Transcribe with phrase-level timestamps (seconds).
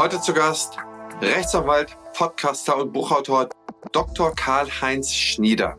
[0.00, 0.78] Heute zu Gast
[1.20, 3.50] Rechtsanwalt, Podcaster und Buchautor
[3.92, 4.34] Dr.
[4.34, 5.76] Karl-Heinz Schnieder.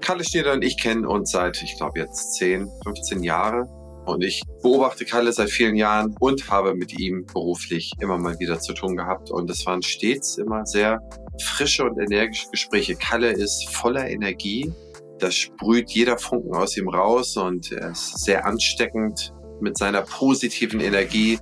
[0.00, 3.68] Kalle Schnieder und ich kennen uns seit, ich glaube, jetzt 10, 15 Jahre.
[4.06, 8.58] Und ich beobachte Kalle seit vielen Jahren und habe mit ihm beruflich immer mal wieder
[8.58, 9.30] zu tun gehabt.
[9.30, 10.98] Und es waren stets immer sehr
[11.40, 12.96] frische und energische Gespräche.
[12.96, 14.74] Kalle ist voller Energie.
[15.20, 20.80] Das sprüht jeder Funken aus ihm raus und er ist sehr ansteckend mit seiner positiven
[20.80, 21.38] Energie.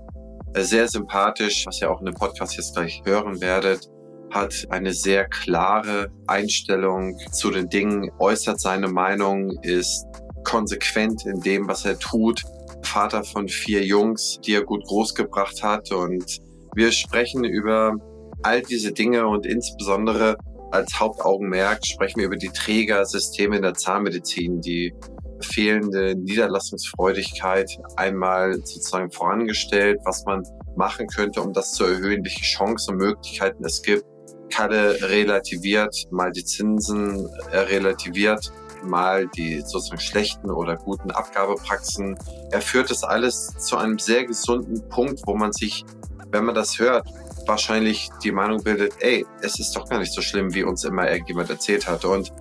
[0.64, 3.88] Sehr sympathisch, was ihr auch in dem Podcast jetzt gleich hören werdet
[4.30, 10.04] hat eine sehr klare Einstellung zu den Dingen, äußert seine Meinung, ist
[10.44, 12.42] konsequent in dem, was er tut.
[12.82, 15.90] Vater von vier Jungs, die er gut großgebracht hat.
[15.92, 16.38] Und
[16.74, 17.96] wir sprechen über
[18.42, 20.36] all diese Dinge und insbesondere
[20.70, 24.94] als Hauptaugenmerk sprechen wir über die Trägersysteme in der Zahnmedizin, die
[25.40, 30.42] fehlende Niederlassungsfreudigkeit einmal sozusagen vorangestellt, was man
[30.76, 34.04] machen könnte, um das zu erhöhen, welche Chancen und Möglichkeiten es gibt.
[34.50, 38.50] Kalle relativiert mal die Zinsen, er relativiert
[38.82, 42.16] mal die sozusagen schlechten oder guten Abgabepraxen.
[42.50, 45.84] Er führt das alles zu einem sehr gesunden Punkt, wo man sich,
[46.30, 47.06] wenn man das hört,
[47.46, 51.10] wahrscheinlich die Meinung bildet, ey, es ist doch gar nicht so schlimm, wie uns immer
[51.10, 52.04] irgendjemand erzählt hat.
[52.04, 52.32] Und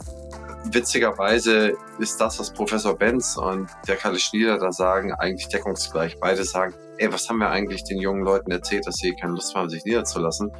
[0.74, 6.20] witzigerweise ist das, was Professor Benz und der Kalle Schnieder da sagen, eigentlich deckungsgleich.
[6.20, 9.56] Beide sagen, ey, was haben wir eigentlich den jungen Leuten erzählt, dass sie keine Lust
[9.56, 10.52] haben, sich niederzulassen?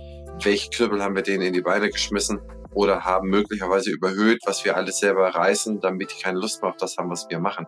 [0.44, 2.40] Welche Knüppel haben wir denen in die Beine geschmissen?
[2.74, 6.78] Oder haben möglicherweise überhöht, was wir alles selber reißen, damit die keine Lust mehr auf
[6.78, 7.66] das haben, was wir machen.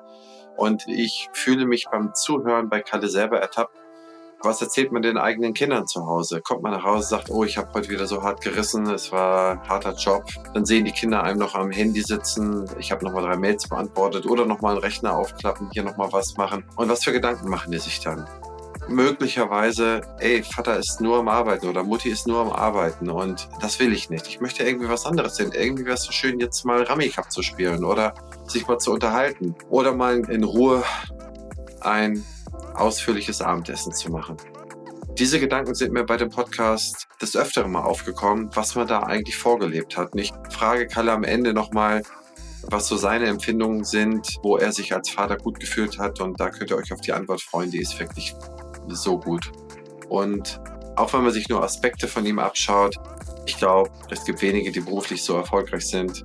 [0.56, 3.76] Und ich fühle mich beim Zuhören bei Kalle selber ertappt,
[4.42, 6.42] was erzählt man den eigenen Kindern zu Hause?
[6.42, 9.62] Kommt man nach Hause, sagt, oh, ich habe heute wieder so hart gerissen, es war
[9.68, 10.24] harter Job.
[10.54, 14.26] Dann sehen die Kinder einem noch am Handy sitzen, ich habe nochmal drei Mails beantwortet
[14.26, 16.64] oder nochmal einen Rechner aufklappen, hier nochmal was machen.
[16.76, 18.28] Und was für Gedanken machen die sich dann?
[18.88, 23.80] Möglicherweise, ey, Vater ist nur am Arbeiten oder Mutti ist nur am Arbeiten und das
[23.80, 24.28] will ich nicht.
[24.28, 25.52] Ich möchte irgendwie was anderes sehen.
[25.54, 28.16] Irgendwie wäre es so schön, jetzt mal Rummy Cup zu spielen oder
[28.48, 30.84] sich mal zu unterhalten oder mal in Ruhe
[31.82, 32.26] ein
[32.80, 34.38] ausführliches Abendessen zu machen.
[35.18, 39.36] Diese Gedanken sind mir bei dem Podcast des Öfteren mal aufgekommen, was man da eigentlich
[39.36, 40.14] vorgelebt hat.
[40.14, 42.04] Und ich frage Kalle am Ende nochmal,
[42.64, 46.22] was so seine Empfindungen sind, wo er sich als Vater gut gefühlt hat.
[46.22, 48.36] Und da könnt ihr euch auf die Antwort freuen, die ist wirklich
[48.88, 49.52] so gut.
[50.08, 50.62] Und
[50.96, 52.96] auch wenn man sich nur Aspekte von ihm abschaut,
[53.46, 56.24] ich glaube, es gibt wenige, die beruflich so erfolgreich sind,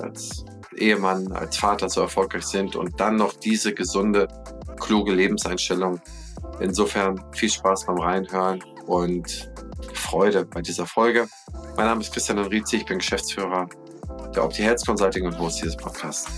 [0.00, 0.44] als
[0.76, 4.28] Ehemann, als Vater so erfolgreich sind und dann noch diese gesunde
[4.76, 6.00] kluge Lebenseinstellung.
[6.60, 9.50] Insofern viel Spaß beim Reinhören und
[9.92, 11.28] Freude bei dieser Folge.
[11.76, 13.68] Mein Name ist Christian Enrizi, ich bin Geschäftsführer
[14.36, 16.30] der Opti Health Consulting und Host dieses Podcasts.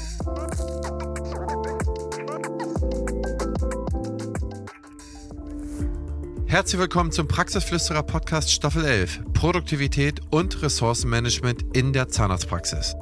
[6.46, 12.94] Herzlich willkommen zum Praxisflüsterer Podcast Staffel 11 Produktivität und Ressourcenmanagement in der Zahnarztpraxis.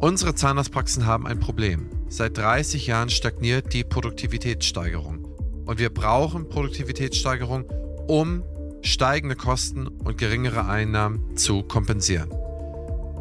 [0.00, 1.99] Unsere Zahnarztpraxen haben ein Problem.
[2.12, 5.26] Seit 30 Jahren stagniert die Produktivitätssteigerung.
[5.64, 7.66] Und wir brauchen Produktivitätssteigerung,
[8.08, 8.42] um
[8.82, 12.28] steigende Kosten und geringere Einnahmen zu kompensieren.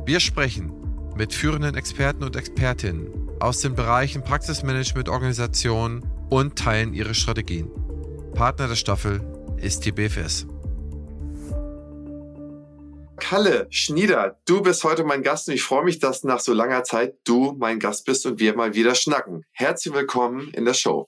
[0.06, 0.72] Wir sprechen
[1.16, 7.70] mit führenden Experten und Expertinnen aus den Bereichen Praxismanagement, Organisation und teilen ihre Strategien.
[8.34, 9.22] Partner der Staffel
[9.58, 10.48] ist die BFS.
[13.20, 16.84] Kalle Schnieder, du bist heute mein Gast und ich freue mich, dass nach so langer
[16.84, 19.44] Zeit du mein Gast bist und wir mal wieder schnacken.
[19.52, 21.08] Herzlich willkommen in der Show.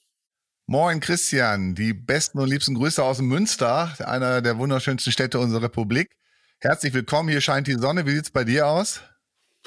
[0.67, 6.09] Moin Christian, die besten und liebsten Grüße aus Münster, einer der wunderschönsten Städte unserer Republik.
[6.59, 8.05] Herzlich willkommen, hier scheint die Sonne.
[8.05, 9.01] Wie sieht es bei dir aus?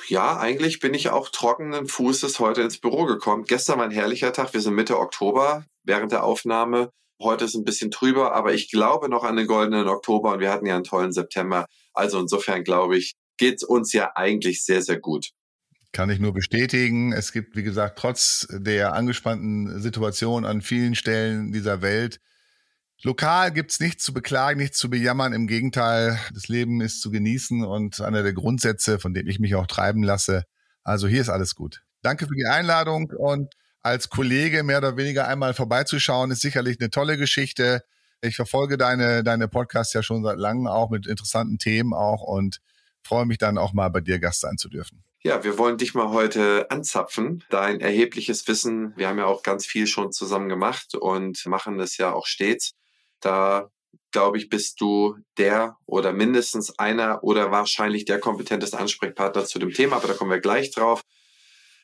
[0.09, 3.45] Ja, eigentlich bin ich auch trockenen Fußes heute ins Büro gekommen.
[3.45, 6.91] Gestern war ein herrlicher Tag, wir sind Mitte Oktober während der Aufnahme.
[7.21, 10.51] Heute ist ein bisschen trüber, aber ich glaube noch an den goldenen Oktober und wir
[10.51, 11.67] hatten ja einen tollen September.
[11.93, 15.31] Also insofern glaube ich, geht es uns ja eigentlich sehr, sehr gut.
[15.93, 17.13] Kann ich nur bestätigen.
[17.13, 22.21] Es gibt, wie gesagt, trotz der angespannten Situation an vielen Stellen dieser Welt,
[23.05, 25.33] lokal gibt es nichts zu beklagen, nichts zu bejammern.
[25.33, 29.55] Im Gegenteil, das Leben ist zu genießen und einer der Grundsätze, von dem ich mich
[29.55, 30.45] auch treiben lasse.
[30.83, 31.83] Also hier ist alles gut.
[32.03, 33.55] Danke für die Einladung und
[33.85, 37.85] als Kollege mehr oder weniger einmal vorbeizuschauen, ist sicherlich eine tolle Geschichte.
[38.23, 42.61] Ich verfolge deine, deine Podcasts ja schon seit langem auch mit interessanten Themen auch und
[43.03, 45.05] freue mich dann auch mal bei dir Gast sein zu dürfen.
[45.23, 47.45] Ja, wir wollen dich mal heute anzapfen.
[47.51, 51.99] Dein erhebliches Wissen, wir haben ja auch ganz viel schon zusammen gemacht und machen das
[51.99, 52.73] ja auch stets.
[53.21, 53.69] Da
[54.13, 59.73] glaube ich, bist du der oder mindestens einer oder wahrscheinlich der kompetenteste Ansprechpartner zu dem
[59.73, 61.03] Thema, aber da kommen wir gleich drauf.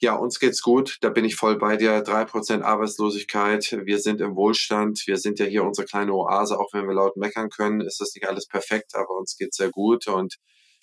[0.02, 0.96] Ja, uns geht's gut.
[1.02, 2.00] Da bin ich voll bei dir.
[2.00, 3.80] Drei Prozent Arbeitslosigkeit.
[3.84, 5.02] Wir sind im Wohlstand.
[5.06, 6.58] Wir sind ja hier unsere kleine Oase.
[6.58, 9.70] Auch wenn wir laut meckern können, ist das nicht alles perfekt, aber uns geht's sehr
[9.70, 10.06] gut.
[10.08, 10.36] Und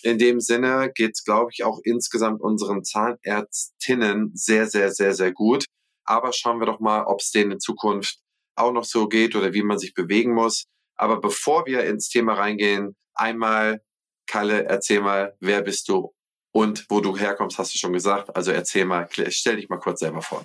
[0.03, 5.65] in dem Sinne geht's, glaube ich, auch insgesamt unseren Zahnärztinnen sehr, sehr, sehr, sehr gut.
[6.05, 8.19] Aber schauen wir doch mal, ob es denen in Zukunft
[8.55, 10.65] auch noch so geht oder wie man sich bewegen muss.
[10.95, 13.81] Aber bevor wir ins Thema reingehen, einmal,
[14.27, 16.13] Kalle, erzähl mal, wer bist du
[16.57, 18.35] und wo du herkommst, hast du schon gesagt.
[18.35, 20.43] Also erzähl mal, stell dich mal kurz selber vor.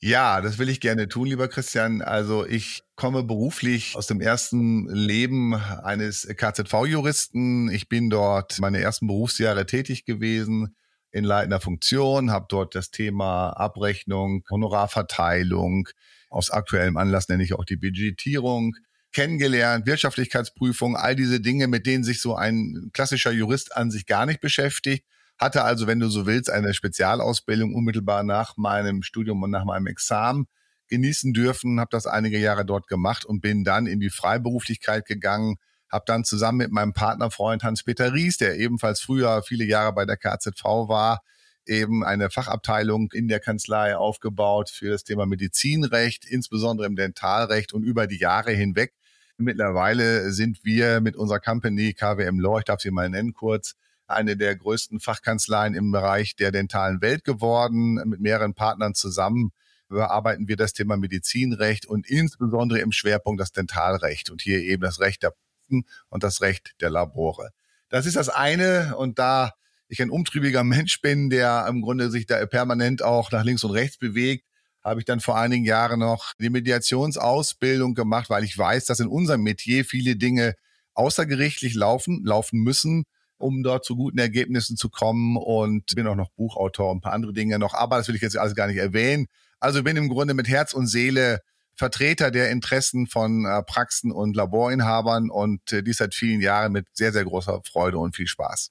[0.00, 2.00] Ja, das will ich gerne tun, lieber Christian.
[2.00, 7.68] Also ich komme beruflich aus dem ersten Leben eines KZV-Juristen.
[7.70, 10.74] Ich bin dort meine ersten Berufsjahre tätig gewesen
[11.10, 15.86] in leitender Funktion, habe dort das Thema Abrechnung, Honorarverteilung,
[16.30, 18.74] aus aktuellem Anlass nenne ich auch die Budgetierung,
[19.12, 24.24] kennengelernt, Wirtschaftlichkeitsprüfung, all diese Dinge, mit denen sich so ein klassischer Jurist an sich gar
[24.24, 25.04] nicht beschäftigt
[25.42, 29.86] hatte also, wenn du so willst, eine Spezialausbildung unmittelbar nach meinem Studium und nach meinem
[29.88, 30.46] Examen
[30.88, 35.56] genießen dürfen, habe das einige Jahre dort gemacht und bin dann in die Freiberuflichkeit gegangen,
[35.90, 40.16] habe dann zusammen mit meinem Partnerfreund Hans-Peter Ries, der ebenfalls früher viele Jahre bei der
[40.16, 41.22] KZV war,
[41.66, 47.82] eben eine Fachabteilung in der Kanzlei aufgebaut für das Thema Medizinrecht, insbesondere im Dentalrecht und
[47.82, 48.94] über die Jahre hinweg.
[49.38, 53.74] Mittlerweile sind wir mit unserer Company KWM Law, ich darf sie mal nennen kurz,
[54.12, 57.94] eine der größten Fachkanzleien im Bereich der dentalen Welt geworden.
[58.06, 59.52] Mit mehreren Partnern zusammen
[59.88, 65.00] bearbeiten wir das Thema Medizinrecht und insbesondere im Schwerpunkt das Dentalrecht und hier eben das
[65.00, 67.50] Recht der Praxen und das Recht der Labore.
[67.88, 69.52] Das ist das eine und da
[69.88, 73.72] ich ein umtriebiger Mensch bin, der im Grunde sich da permanent auch nach links und
[73.72, 74.46] rechts bewegt,
[74.82, 79.08] habe ich dann vor einigen Jahren noch die Mediationsausbildung gemacht, weil ich weiß, dass in
[79.08, 80.54] unserem Metier viele Dinge
[80.94, 83.04] außergerichtlich laufen, laufen müssen
[83.42, 87.12] um dort zu guten Ergebnissen zu kommen und bin auch noch Buchautor und ein paar
[87.12, 89.26] andere Dinge noch, aber das will ich jetzt alles gar nicht erwähnen.
[89.60, 91.40] Also bin im Grunde mit Herz und Seele
[91.74, 96.86] Vertreter der Interessen von äh, Praxen und Laborinhabern und äh, dies seit vielen Jahren mit
[96.92, 98.70] sehr, sehr großer Freude und viel Spaß.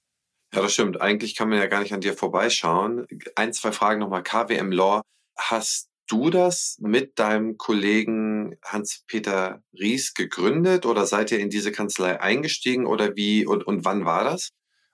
[0.53, 1.01] Ja, das stimmt.
[1.01, 3.07] Eigentlich kann man ja gar nicht an dir vorbeischauen.
[3.35, 4.23] Ein, zwei Fragen nochmal.
[4.23, 5.01] KWM Law.
[5.37, 12.19] Hast du das mit deinem Kollegen Hans-Peter Ries gegründet oder seid ihr in diese Kanzlei
[12.19, 14.49] eingestiegen oder wie und, und wann war das?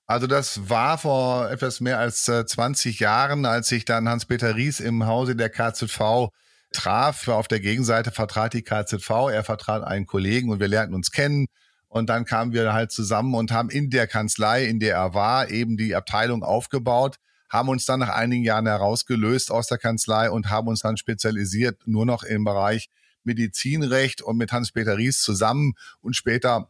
[0.09, 4.79] Also das war vor etwas mehr als 20 äh, Jahren, als ich dann Hans-Peter Ries
[4.79, 6.29] im Hause der KZV
[6.71, 7.27] traf.
[7.27, 11.47] Auf der Gegenseite vertrat die KZV, er vertrat einen Kollegen und wir lernten uns kennen.
[11.89, 15.49] Und dann kamen wir halt zusammen und haben in der Kanzlei, in der er war,
[15.49, 17.17] eben die Abteilung aufgebaut,
[17.49, 21.81] haben uns dann nach einigen Jahren herausgelöst aus der Kanzlei und haben uns dann spezialisiert
[21.85, 22.87] nur noch im Bereich
[23.23, 26.69] Medizinrecht und mit Hans-Peter Ries zusammen und später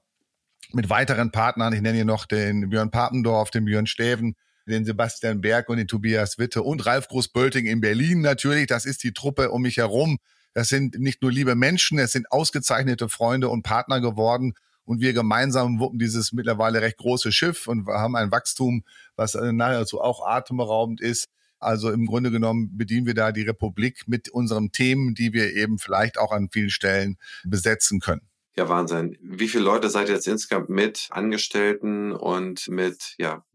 [0.73, 1.73] mit weiteren Partnern.
[1.73, 4.35] Ich nenne hier noch den Björn Papendorf, den Björn Stäven,
[4.67, 8.67] den Sebastian Berg und den Tobias Witte und Ralf Großbölting in Berlin natürlich.
[8.67, 10.17] Das ist die Truppe um mich herum.
[10.53, 14.53] Das sind nicht nur liebe Menschen, es sind ausgezeichnete Freunde und Partner geworden.
[14.85, 18.83] Und wir gemeinsam wuppen dieses mittlerweile recht große Schiff und haben ein Wachstum,
[19.15, 21.27] was nahezu auch atemberaubend ist.
[21.59, 25.77] Also im Grunde genommen bedienen wir da die Republik mit unseren Themen, die wir eben
[25.77, 28.21] vielleicht auch an vielen Stellen besetzen können.
[28.57, 29.17] Ja, Wahnsinn.
[29.21, 33.45] Wie viele Leute seid ihr jetzt insgesamt mit Angestellten und mit, ja,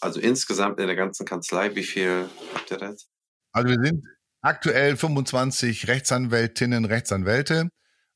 [0.00, 3.08] also insgesamt in der ganzen Kanzlei, wie viel habt ihr da jetzt?
[3.52, 4.04] Also wir sind
[4.42, 7.70] aktuell 25 Rechtsanwältinnen, Rechtsanwälte,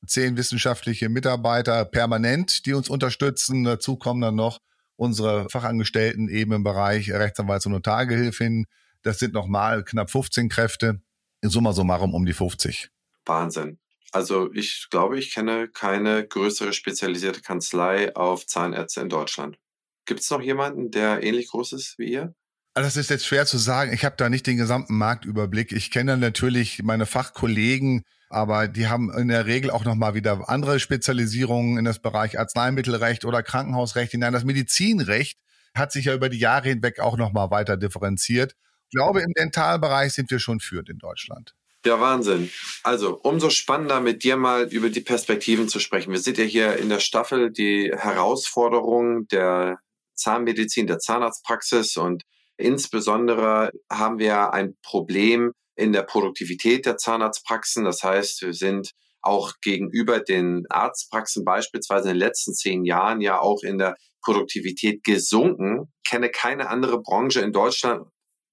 [0.07, 3.65] zehn wissenschaftliche Mitarbeiter permanent, die uns unterstützen.
[3.65, 4.59] Dazu kommen dann noch
[4.97, 8.67] unsere Fachangestellten eben im Bereich Rechtsanwalts- und Notargehilfin.
[9.03, 11.01] Das sind nochmal knapp 15 Kräfte.
[11.41, 12.91] In Summa summarum um die 50.
[13.25, 13.79] Wahnsinn.
[14.13, 19.59] Also ich glaube, ich kenne keine größere spezialisierte Kanzlei auf Zahnärzte in Deutschland.
[20.07, 22.35] Gibt es noch jemanden, der ähnlich groß ist wie ihr?
[22.75, 23.93] Also das ist jetzt schwer zu sagen.
[23.93, 25.73] Ich habe da nicht den gesamten Marktüberblick.
[25.73, 30.79] Ich kenne natürlich meine Fachkollegen, aber die haben in der Regel auch nochmal wieder andere
[30.79, 34.33] Spezialisierungen in das Bereich Arzneimittelrecht oder Krankenhausrecht hinein.
[34.33, 35.39] Das Medizinrecht
[35.75, 38.55] hat sich ja über die Jahre hinweg auch nochmal weiter differenziert.
[38.91, 41.55] Ich glaube, im Dentalbereich sind wir schon führend in Deutschland.
[41.89, 42.51] Ja, Wahnsinn.
[42.83, 46.13] Also, umso spannender mit dir mal über die Perspektiven zu sprechen.
[46.13, 49.79] Wir sind ja hier in der Staffel die Herausforderungen der
[50.15, 52.25] Zahnmedizin, der Zahnarztpraxis und
[52.59, 57.87] insbesondere haben wir ein Problem in der Produktivität der Zahnarztpraxen.
[57.87, 58.91] Das heißt, wir sind
[59.23, 65.05] auch gegenüber den Arztpraxen beispielsweise in den letzten zehn Jahren ja auch in der Produktivität
[65.05, 65.91] gesunken.
[66.05, 68.07] Ich kenne keine andere Branche in Deutschland,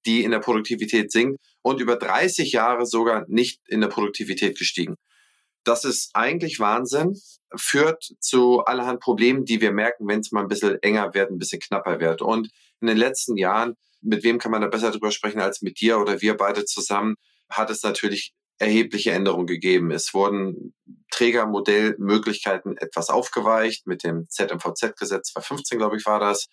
[0.06, 4.96] die in der Produktivität sinkt und über 30 Jahre sogar nicht in der Produktivität gestiegen.
[5.64, 7.20] Das ist eigentlich Wahnsinn,
[7.56, 11.38] führt zu allerhand Problemen, die wir merken, wenn es mal ein bisschen enger wird, ein
[11.38, 12.22] bisschen knapper wird.
[12.22, 15.80] Und in den letzten Jahren mit wem kann man da besser drüber sprechen als mit
[15.80, 17.16] dir oder wir beide zusammen,
[17.48, 19.90] hat es natürlich erhebliche Änderungen gegeben.
[19.90, 20.74] Es wurden
[21.10, 26.46] Trägermodellmöglichkeiten etwas aufgeweicht mit dem ZMVZ-Gesetz 2015, glaube ich, war das.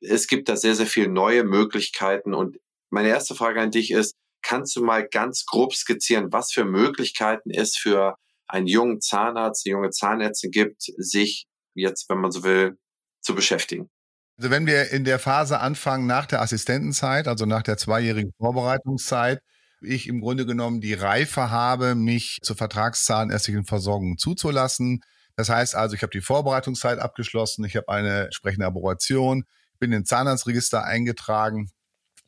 [0.00, 2.34] Es gibt da sehr, sehr viele neue Möglichkeiten.
[2.34, 2.58] Und
[2.90, 7.50] meine erste Frage an dich ist, kannst du mal ganz grob skizzieren, was für Möglichkeiten
[7.50, 8.16] es für
[8.46, 12.78] einen jungen Zahnarzt, eine junge Zahnärztin gibt, sich jetzt, wenn man so will,
[13.20, 13.90] zu beschäftigen?
[14.38, 19.40] Also wenn wir in der Phase anfangen nach der Assistentenzeit, also nach der zweijährigen Vorbereitungszeit,
[19.80, 25.02] ich im Grunde genommen die Reife habe, mich zur vertragszahnärztlichen Versorgung zuzulassen.
[25.36, 29.44] Das heißt also, ich habe die Vorbereitungszeit abgeschlossen, ich habe eine entsprechende Aberration,
[29.78, 31.70] bin in Zahnarztregister eingetragen.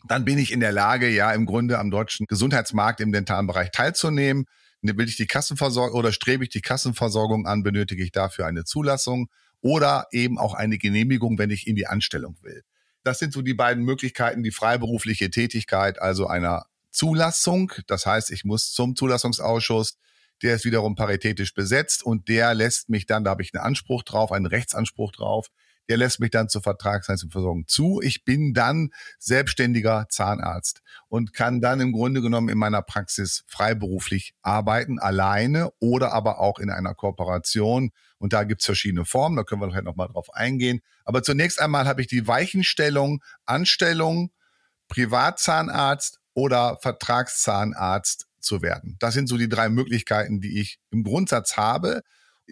[0.07, 3.71] Dann bin ich in der Lage, ja, im Grunde am deutschen Gesundheitsmarkt im dentalen Bereich
[3.71, 4.47] teilzunehmen.
[4.83, 9.29] Will ich die Kassenversorgung oder strebe ich die Kassenversorgung an, benötige ich dafür eine Zulassung
[9.61, 12.63] oder eben auch eine Genehmigung, wenn ich in die Anstellung will.
[13.03, 17.73] Das sind so die beiden Möglichkeiten, die freiberufliche Tätigkeit, also einer Zulassung.
[17.87, 19.99] Das heißt, ich muss zum Zulassungsausschuss,
[20.43, 24.03] der ist wiederum paritätisch besetzt und der lässt mich dann, da habe ich einen Anspruch
[24.03, 25.49] drauf, einen Rechtsanspruch drauf,
[25.91, 28.01] der lässt mich dann zur Vertragsleistungsversorgung zu.
[28.01, 34.35] Ich bin dann selbstständiger Zahnarzt und kann dann im Grunde genommen in meiner Praxis freiberuflich
[34.41, 37.91] arbeiten, alleine oder aber auch in einer Kooperation.
[38.19, 40.81] Und da gibt's verschiedene Formen, da können wir vielleicht nochmal drauf eingehen.
[41.05, 44.31] Aber zunächst einmal habe ich die Weichenstellung, Anstellung,
[44.87, 48.95] Privatzahnarzt oder Vertragszahnarzt zu werden.
[49.01, 52.03] Das sind so die drei Möglichkeiten, die ich im Grundsatz habe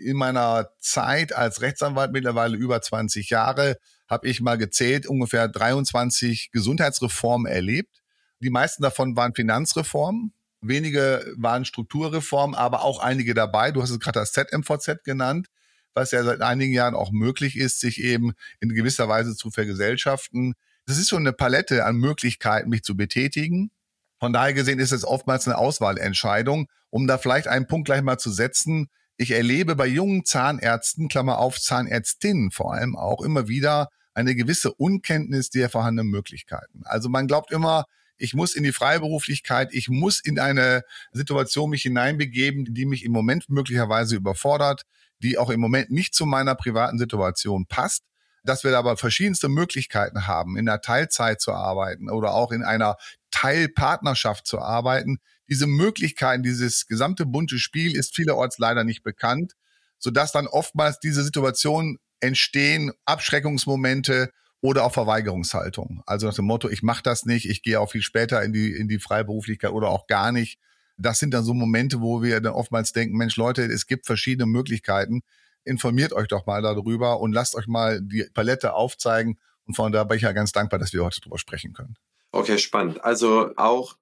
[0.05, 3.77] in meiner Zeit als Rechtsanwalt mittlerweile über 20 Jahre
[4.09, 8.03] habe ich mal gezählt, ungefähr 23 Gesundheitsreformen erlebt.
[8.41, 10.33] Die meisten davon waren Finanzreformen.
[10.61, 13.71] Wenige waren Strukturreformen, aber auch einige dabei.
[13.71, 15.49] Du hast es gerade das ZMVZ genannt,
[15.95, 20.55] was ja seit einigen Jahren auch möglich ist, sich eben in gewisser Weise zu vergesellschaften.
[20.87, 23.71] Das ist schon eine Palette an Möglichkeiten, mich zu betätigen.
[24.19, 28.19] Von daher gesehen ist es oftmals eine Auswahlentscheidung, um da vielleicht einen Punkt gleich mal
[28.19, 28.89] zu setzen.
[29.21, 34.73] Ich erlebe bei jungen Zahnärzten, Klammer auf, Zahnärztinnen vor allem auch immer wieder eine gewisse
[34.73, 36.83] Unkenntnis der vorhandenen Möglichkeiten.
[36.85, 37.85] Also man glaubt immer,
[38.17, 43.11] ich muss in die Freiberuflichkeit, ich muss in eine Situation mich hineinbegeben, die mich im
[43.11, 44.83] Moment möglicherweise überfordert,
[45.21, 48.05] die auch im Moment nicht zu meiner privaten Situation passt.
[48.45, 52.97] Dass wir aber verschiedenste Möglichkeiten haben, in der Teilzeit zu arbeiten oder auch in einer
[53.31, 55.19] Teilpartnerschaft zu arbeiten,
[55.49, 59.55] diese Möglichkeiten, dieses gesamte bunte Spiel ist vielerorts leider nicht bekannt,
[59.99, 64.31] sodass dann oftmals diese Situationen entstehen, Abschreckungsmomente
[64.61, 66.03] oder auch Verweigerungshaltung.
[66.07, 68.73] Also nach dem Motto, ich mache das nicht, ich gehe auch viel später in die,
[68.73, 70.59] in die Freiberuflichkeit oder auch gar nicht.
[70.97, 74.47] Das sind dann so Momente, wo wir dann oftmals denken, Mensch Leute, es gibt verschiedene
[74.47, 75.23] Möglichkeiten.
[75.65, 79.39] Informiert euch doch mal darüber und lasst euch mal die Palette aufzeigen.
[79.65, 81.97] Und von da bin ich ja ganz dankbar, dass wir heute darüber sprechen können.
[82.33, 83.05] Okay, spannend.
[83.05, 83.97] Also auch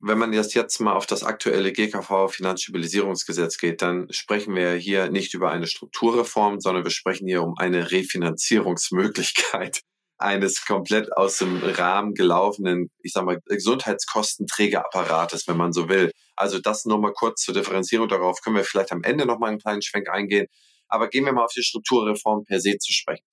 [0.00, 5.10] wenn man jetzt, jetzt mal auf das aktuelle GKV Finanzstabilisierungsgesetz geht, dann sprechen wir hier
[5.10, 9.80] nicht über eine Strukturreform, sondern wir sprechen hier um eine Refinanzierungsmöglichkeit
[10.18, 16.12] eines komplett aus dem Rahmen gelaufenen, ich sag mal, Gesundheitskostenträgerapparates, wenn man so will.
[16.36, 18.08] Also das nur mal kurz zur Differenzierung.
[18.08, 20.46] Darauf können wir vielleicht am Ende noch mal einen kleinen Schwenk eingehen.
[20.88, 23.24] Aber gehen wir mal auf die Strukturreform per se zu sprechen.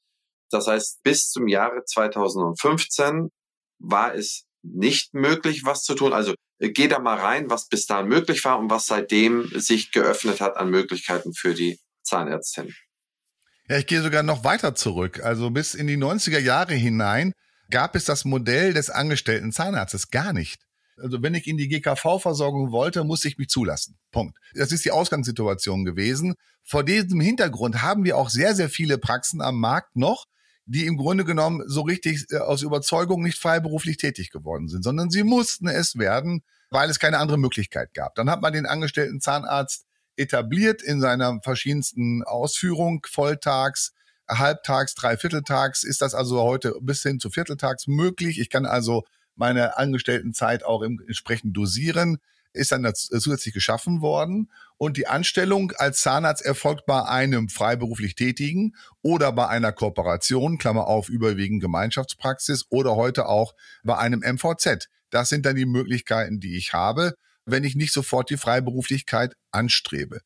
[0.50, 3.30] Das heißt, bis zum Jahre 2015
[3.84, 6.14] war es nicht möglich, was zu tun.
[6.14, 9.92] Also äh, geh da mal rein, was bis dahin möglich war und was seitdem sich
[9.92, 12.74] geöffnet hat an Möglichkeiten für die Zahnärztin.
[13.70, 15.22] Ja, ich gehe sogar noch weiter zurück.
[15.24, 17.34] Also bis in die 90er Jahre hinein
[17.70, 20.62] gab es das Modell des angestellten Zahnarztes gar nicht.
[20.98, 23.98] Also wenn ich in die GKV-Versorgung wollte, musste ich mich zulassen.
[24.12, 24.38] Punkt.
[24.54, 26.36] Das ist die Ausgangssituation gewesen.
[26.64, 30.26] Vor diesem Hintergrund haben wir auch sehr, sehr viele Praxen am Markt noch,
[30.66, 35.10] die im Grunde genommen so richtig äh, aus Überzeugung nicht freiberuflich tätig geworden sind, sondern
[35.10, 38.16] sie mussten es werden, weil es keine andere Möglichkeit gab.
[38.16, 43.94] Dann hat man den angestellten Zahnarzt etabliert in seiner verschiedensten Ausführung, volltags,
[44.30, 48.40] halbtags, dreivierteltags, ist das also heute bis hin zu vierteltags möglich.
[48.40, 49.04] Ich kann also
[49.36, 52.20] meine Angestelltenzeit auch entsprechend dosieren
[52.54, 58.76] ist dann zusätzlich geschaffen worden und die Anstellung als Zahnarzt erfolgt bei einem freiberuflich Tätigen
[59.02, 64.90] oder bei einer Kooperation, Klammer auf, überwiegend Gemeinschaftspraxis oder heute auch bei einem MVZ.
[65.10, 70.22] Das sind dann die Möglichkeiten, die ich habe, wenn ich nicht sofort die Freiberuflichkeit anstrebe.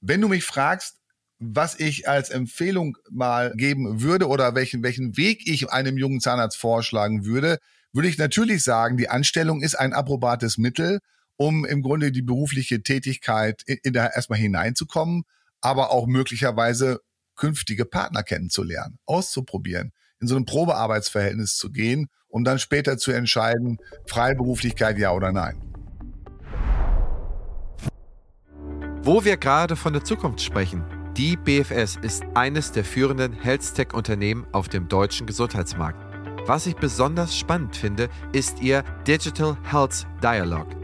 [0.00, 0.98] Wenn du mich fragst,
[1.38, 6.56] was ich als Empfehlung mal geben würde oder welchen, welchen Weg ich einem jungen Zahnarzt
[6.56, 7.58] vorschlagen würde,
[7.92, 11.00] würde ich natürlich sagen, die Anstellung ist ein approbates Mittel
[11.36, 15.24] um im Grunde die berufliche Tätigkeit in, da erstmal hineinzukommen,
[15.60, 17.00] aber auch möglicherweise
[17.36, 23.78] künftige Partner kennenzulernen, auszuprobieren, in so ein Probearbeitsverhältnis zu gehen, um dann später zu entscheiden,
[24.06, 25.60] Freiberuflichkeit ja oder nein.
[29.02, 30.82] Wo wir gerade von der Zukunft sprechen,
[31.16, 36.00] die BFS ist eines der führenden Health-Tech-Unternehmen auf dem deutschen Gesundheitsmarkt.
[36.46, 40.83] Was ich besonders spannend finde, ist ihr Digital Health Dialogue.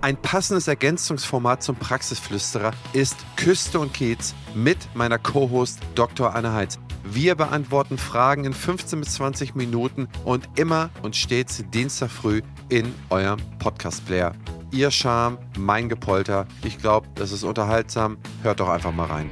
[0.01, 6.35] Ein passendes Ergänzungsformat zum Praxisflüsterer ist Küste und Kiez mit meiner Co-Host Dr.
[6.35, 6.79] Anne Heitz.
[7.05, 12.95] Wir beantworten Fragen in 15 bis 20 Minuten und immer und stets Dienstag früh in
[13.11, 14.33] eurem Podcast-Player.
[14.71, 16.47] Ihr Charme, mein Gepolter.
[16.65, 18.17] Ich glaube, das ist unterhaltsam.
[18.43, 19.31] Hört doch einfach mal rein.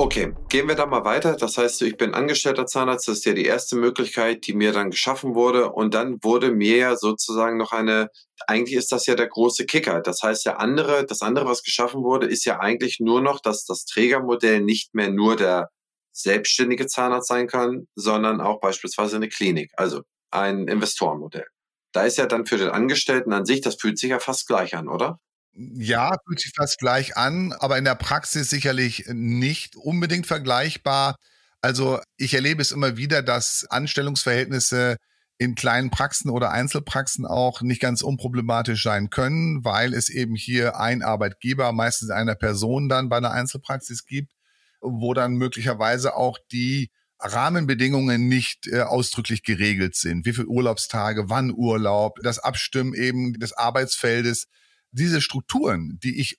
[0.00, 1.36] Okay, gehen wir da mal weiter.
[1.36, 3.06] Das heißt, ich bin angestellter Zahnarzt.
[3.06, 5.72] Das ist ja die erste Möglichkeit, die mir dann geschaffen wurde.
[5.72, 8.08] Und dann wurde mir ja sozusagen noch eine,
[8.46, 10.00] eigentlich ist das ja der große Kicker.
[10.00, 13.66] Das heißt, der andere, das andere, was geschaffen wurde, ist ja eigentlich nur noch, dass
[13.66, 15.68] das Trägermodell nicht mehr nur der
[16.12, 21.44] selbstständige Zahnarzt sein kann, sondern auch beispielsweise eine Klinik, also ein Investorenmodell.
[21.92, 24.74] Da ist ja dann für den Angestellten an sich, das fühlt sich ja fast gleich
[24.74, 25.18] an, oder?
[25.52, 31.16] Ja, fühlt sich fast gleich an, aber in der Praxis sicherlich nicht unbedingt vergleichbar.
[31.60, 34.96] Also ich erlebe es immer wieder, dass Anstellungsverhältnisse
[35.38, 40.78] in kleinen Praxen oder Einzelpraxen auch nicht ganz unproblematisch sein können, weil es eben hier
[40.78, 44.32] ein Arbeitgeber, meistens einer Person dann bei einer Einzelpraxis gibt,
[44.80, 50.26] wo dann möglicherweise auch die Rahmenbedingungen nicht äh, ausdrücklich geregelt sind.
[50.26, 54.46] Wie viele Urlaubstage, wann Urlaub, das Abstimmen eben des Arbeitsfeldes
[54.92, 56.38] diese Strukturen, die ich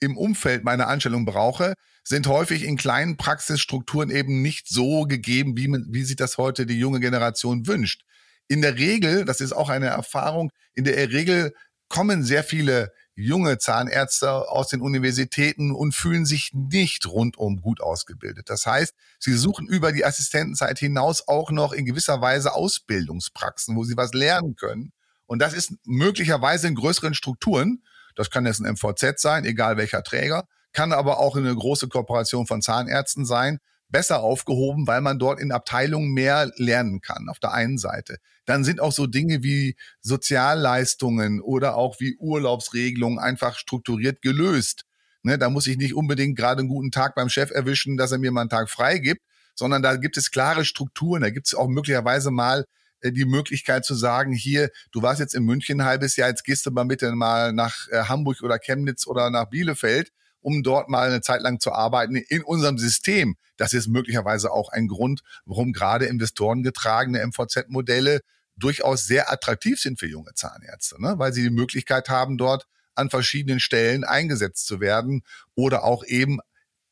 [0.00, 5.68] im Umfeld meiner Anstellung brauche, sind häufig in kleinen Praxisstrukturen eben nicht so gegeben, wie,
[5.68, 8.02] man, wie sich das heute die junge Generation wünscht.
[8.48, 11.52] In der Regel, das ist auch eine Erfahrung, in der Regel
[11.88, 18.48] kommen sehr viele junge Zahnärzte aus den Universitäten und fühlen sich nicht rundum gut ausgebildet.
[18.48, 23.84] Das heißt, sie suchen über die Assistentenzeit hinaus auch noch in gewisser Weise Ausbildungspraxen, wo
[23.84, 24.92] sie was lernen können.
[25.26, 27.82] Und das ist möglicherweise in größeren Strukturen,
[28.14, 32.46] das kann jetzt ein MVZ sein, egal welcher Träger, kann aber auch eine große Kooperation
[32.46, 37.52] von Zahnärzten sein, besser aufgehoben, weil man dort in Abteilungen mehr lernen kann, auf der
[37.52, 38.16] einen Seite.
[38.46, 44.84] Dann sind auch so Dinge wie Sozialleistungen oder auch wie Urlaubsregelungen einfach strukturiert gelöst.
[45.22, 48.18] Ne, da muss ich nicht unbedingt gerade einen guten Tag beim Chef erwischen, dass er
[48.18, 49.20] mir mal einen Tag frei gibt,
[49.54, 51.22] sondern da gibt es klare Strukturen.
[51.22, 52.64] Da gibt es auch möglicherweise mal
[53.02, 56.66] die Möglichkeit zu sagen, hier, du warst jetzt in München ein halbes Jahr, jetzt gehst
[56.66, 61.08] du mal bitte mal nach äh, Hamburg oder Chemnitz oder nach Bielefeld, um dort mal
[61.08, 63.36] eine Zeit lang zu arbeiten in unserem System.
[63.56, 68.20] Das ist möglicherweise auch ein Grund, warum gerade investorengetragene MVZ-Modelle
[68.56, 71.14] durchaus sehr attraktiv sind für junge Zahnärzte, ne?
[71.18, 75.22] weil sie die Möglichkeit haben, dort an verschiedenen Stellen eingesetzt zu werden
[75.54, 76.38] oder auch eben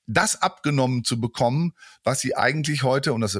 [0.06, 3.38] das abgenommen zu bekommen, was sie eigentlich heute, und das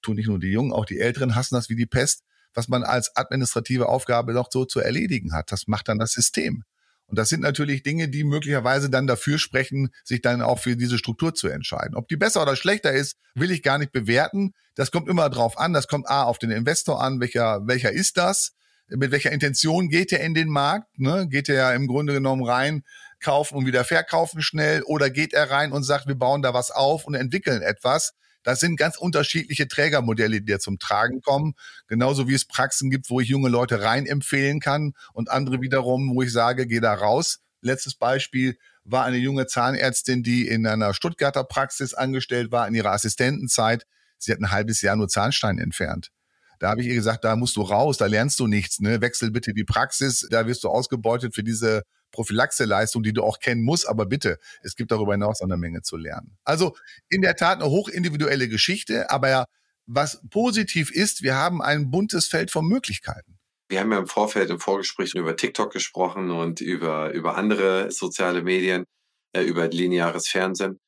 [0.00, 2.22] tun nicht nur die Jungen, auch die Älteren hassen das wie die Pest,
[2.54, 5.52] was man als administrative Aufgabe noch so zu erledigen hat.
[5.52, 6.64] Das macht dann das System.
[7.10, 10.96] Und das sind natürlich Dinge, die möglicherweise dann dafür sprechen, sich dann auch für diese
[10.96, 11.96] Struktur zu entscheiden.
[11.96, 14.54] Ob die besser oder schlechter ist, will ich gar nicht bewerten.
[14.76, 15.72] Das kommt immer drauf an.
[15.72, 18.52] Das kommt A auf den Investor an, welcher, welcher ist das?
[18.86, 20.98] Mit welcher Intention geht er in den Markt?
[20.98, 21.26] Ne?
[21.28, 22.84] Geht er ja im Grunde genommen rein,
[23.20, 24.82] kaufen und wieder verkaufen schnell?
[24.82, 28.14] Oder geht er rein und sagt, wir bauen da was auf und entwickeln etwas?
[28.42, 31.54] Das sind ganz unterschiedliche Trägermodelle, die da zum Tragen kommen.
[31.88, 36.14] Genauso wie es Praxen gibt, wo ich junge Leute rein empfehlen kann und andere wiederum,
[36.14, 37.40] wo ich sage, geh da raus.
[37.60, 42.92] Letztes Beispiel war eine junge Zahnärztin, die in einer Stuttgarter Praxis angestellt war in ihrer
[42.92, 43.84] Assistentenzeit.
[44.18, 46.10] Sie hat ein halbes Jahr nur Zahnstein entfernt.
[46.58, 48.80] Da habe ich ihr gesagt, da musst du raus, da lernst du nichts.
[48.80, 49.00] Ne?
[49.00, 53.62] Wechsel bitte die Praxis, da wirst du ausgebeutet für diese Prophylaxeleistung, die du auch kennen
[53.62, 53.88] musst.
[53.88, 56.36] Aber bitte, es gibt darüber hinaus eine Menge zu lernen.
[56.44, 56.76] Also
[57.08, 59.46] in der Tat eine hochindividuelle Geschichte, aber
[59.86, 63.38] was positiv ist, wir haben ein buntes Feld von Möglichkeiten.
[63.68, 68.42] Wir haben ja im Vorfeld, im Vorgespräch über TikTok gesprochen und über, über andere soziale
[68.42, 68.84] Medien,
[69.32, 70.78] äh, über lineares Fernsehen.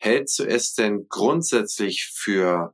[0.00, 2.72] Hältst du es denn grundsätzlich für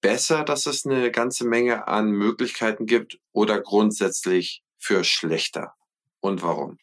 [0.00, 5.74] besser, dass es eine ganze Menge an Möglichkeiten gibt oder grundsätzlich für schlechter?
[6.20, 6.78] Und warum?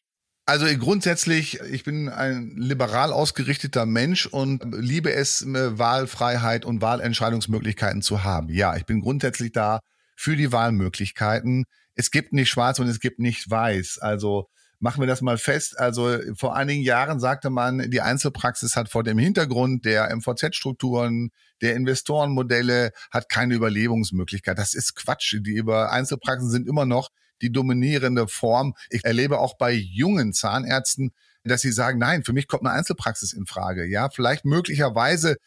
[0.49, 8.23] Also grundsätzlich, ich bin ein liberal ausgerichteter Mensch und liebe es, Wahlfreiheit und Wahlentscheidungsmöglichkeiten zu
[8.23, 8.47] haben.
[8.47, 9.81] Ja, ich bin grundsätzlich da
[10.15, 11.65] für die Wahlmöglichkeiten.
[11.95, 13.97] Es gibt nicht schwarz und es gibt nicht weiß.
[13.99, 14.47] Also
[14.79, 15.77] machen wir das mal fest.
[15.77, 21.31] Also vor einigen Jahren sagte man, die Einzelpraxis hat vor dem Hintergrund der MVZ-Strukturen,
[21.62, 24.57] der Investorenmodelle, hat keine Überlebensmöglichkeit.
[24.57, 25.36] Das ist Quatsch.
[25.41, 27.10] Die Einzelpraxen sind immer noch
[27.41, 28.73] die dominierende Form.
[28.89, 31.12] Ich erlebe auch bei jungen Zahnärzten,
[31.43, 33.86] dass sie sagen, nein, für mich kommt eine Einzelpraxis in Frage.
[33.86, 35.38] Ja, vielleicht möglicherweise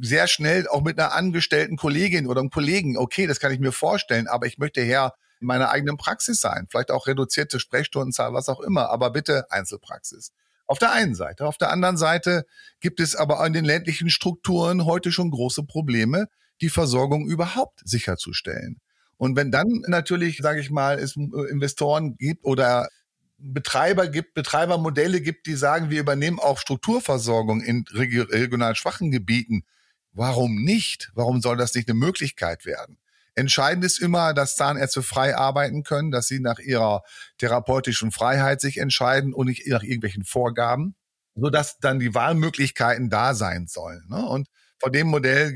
[0.00, 2.96] sehr schnell auch mit einer angestellten Kollegin oder einem Kollegen.
[2.96, 6.66] Okay, das kann ich mir vorstellen, aber ich möchte her in meiner eigenen Praxis sein.
[6.70, 10.32] Vielleicht auch reduzierte Sprechstundenzahl, was auch immer, aber bitte Einzelpraxis.
[10.66, 11.46] Auf der einen Seite.
[11.46, 12.44] Auf der anderen Seite
[12.80, 16.26] gibt es aber in den ländlichen Strukturen heute schon große Probleme,
[16.60, 18.80] die Versorgung überhaupt sicherzustellen.
[19.18, 22.88] Und wenn dann natürlich, sage ich mal, es äh, Investoren gibt oder
[23.36, 29.64] Betreiber gibt, Betreibermodelle gibt, die sagen, wir übernehmen auch Strukturversorgung in regional schwachen Gebieten.
[30.12, 31.12] Warum nicht?
[31.14, 32.98] Warum soll das nicht eine Möglichkeit werden?
[33.34, 37.04] Entscheidend ist immer, dass Zahnärzte frei arbeiten können, dass sie nach ihrer
[37.38, 40.96] therapeutischen Freiheit sich entscheiden und nicht nach irgendwelchen Vorgaben,
[41.36, 44.04] sodass dann die Wahlmöglichkeiten da sein sollen.
[44.08, 44.26] Ne?
[44.26, 44.48] Und
[44.80, 45.54] vor dem Modell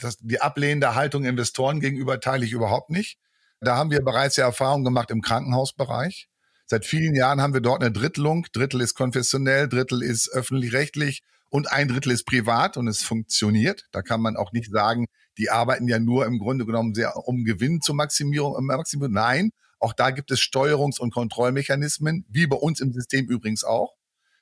[0.00, 3.18] das, die ablehnende Haltung Investoren gegenüber teile ich überhaupt nicht.
[3.60, 6.28] Da haben wir bereits ja Erfahrungen gemacht im Krankenhausbereich.
[6.66, 8.46] Seit vielen Jahren haben wir dort eine Drittelung.
[8.52, 13.86] Drittel ist konfessionell, Drittel ist öffentlich-rechtlich und ein Drittel ist privat und es funktioniert.
[13.92, 15.06] Da kann man auch nicht sagen,
[15.38, 18.64] die arbeiten ja nur im Grunde genommen sehr um Gewinn zur Maximierung.
[18.64, 19.14] Maximierung.
[19.14, 23.94] Nein, auch da gibt es Steuerungs- und Kontrollmechanismen, wie bei uns im System übrigens auch.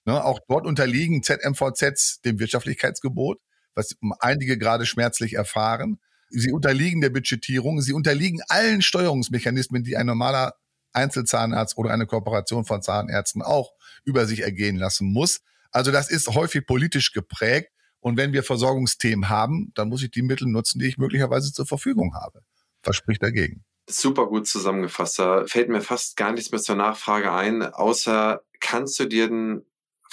[0.06, 3.38] Ne, auch dort unterliegen ZMVZs dem Wirtschaftlichkeitsgebot
[3.74, 5.98] was einige gerade schmerzlich erfahren.
[6.30, 10.54] Sie unterliegen der Budgetierung, sie unterliegen allen Steuerungsmechanismen, die ein normaler
[10.92, 13.72] Einzelzahnarzt oder eine Kooperation von Zahnärzten auch
[14.04, 15.40] über sich ergehen lassen muss.
[15.70, 17.70] Also das ist häufig politisch geprägt.
[18.00, 21.66] Und wenn wir Versorgungsthemen haben, dann muss ich die Mittel nutzen, die ich möglicherweise zur
[21.66, 22.42] Verfügung habe.
[22.82, 23.64] Was spricht dagegen?
[23.88, 25.18] Super gut zusammengefasst.
[25.18, 29.64] Da fällt mir fast gar nichts mehr zur Nachfrage ein, außer kannst du dir denn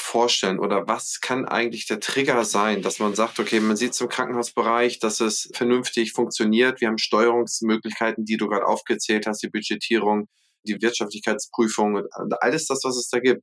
[0.01, 4.09] vorstellen oder was kann eigentlich der Trigger sein, dass man sagt, okay, man sieht zum
[4.09, 6.81] Krankenhausbereich, dass es vernünftig funktioniert.
[6.81, 10.27] Wir haben Steuerungsmöglichkeiten, die du gerade aufgezählt hast, die Budgetierung,
[10.63, 13.41] die Wirtschaftlichkeitsprüfung und alles das, was es da gibt.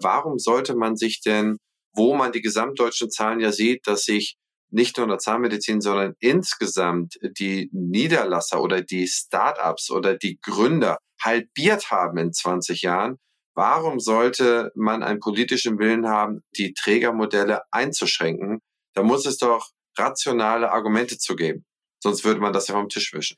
[0.00, 1.58] Warum sollte man sich denn,
[1.94, 4.36] wo man die gesamtdeutschen Zahlen ja sieht, dass sich
[4.70, 10.98] nicht nur in der Zahnmedizin, sondern insgesamt die Niederlasser oder die Startups oder die Gründer
[11.20, 13.18] halbiert haben in 20 Jahren,
[13.54, 18.60] Warum sollte man einen politischen Willen haben, die Trägermodelle einzuschränken?
[18.94, 21.64] Da muss es doch rationale Argumente zu geben.
[22.02, 23.36] Sonst würde man das ja vom Tisch wischen.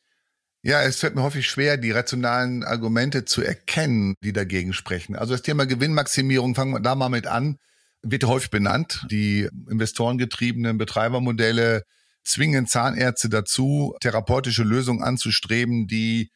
[0.62, 5.16] Ja, es fällt mir häufig schwer, die rationalen Argumente zu erkennen, die dagegen sprechen.
[5.16, 7.58] Also das Thema Gewinnmaximierung, fangen wir da mal mit an,
[8.02, 9.04] wird häufig benannt.
[9.10, 11.82] Die investorengetriebenen Betreibermodelle
[12.22, 16.30] zwingen Zahnärzte dazu, therapeutische Lösungen anzustreben, die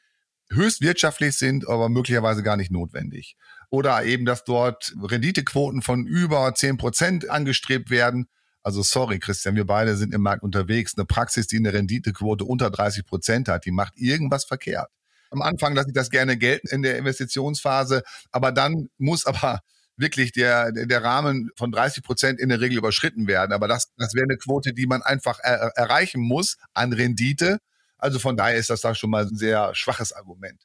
[0.50, 3.36] höchst wirtschaftlich sind, aber möglicherweise gar nicht notwendig
[3.76, 8.26] oder eben, dass dort Renditequoten von über zehn Prozent angestrebt werden.
[8.62, 10.94] Also sorry, Christian, wir beide sind im Markt unterwegs.
[10.96, 14.88] Eine Praxis, die eine Renditequote unter 30 Prozent hat, die macht irgendwas verkehrt.
[15.30, 19.60] Am Anfang lasse ich das gerne gelten in der Investitionsphase, aber dann muss aber
[19.98, 23.52] wirklich der, der Rahmen von 30 Prozent in der Regel überschritten werden.
[23.52, 27.58] Aber das, das wäre eine Quote, die man einfach er, erreichen muss an Rendite.
[27.98, 30.62] Also von daher ist das da schon mal ein sehr schwaches Argument.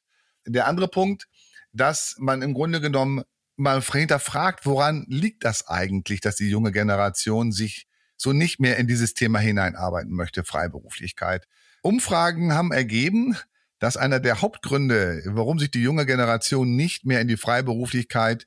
[0.48, 1.28] Der andere Punkt,
[1.74, 3.24] dass man im Grunde genommen
[3.56, 8.88] mal hinterfragt, woran liegt das eigentlich, dass die junge Generation sich so nicht mehr in
[8.88, 11.48] dieses Thema hineinarbeiten möchte, Freiberuflichkeit.
[11.82, 13.36] Umfragen haben ergeben,
[13.80, 18.46] dass einer der Hauptgründe, warum sich die junge Generation nicht mehr in die Freiberuflichkeit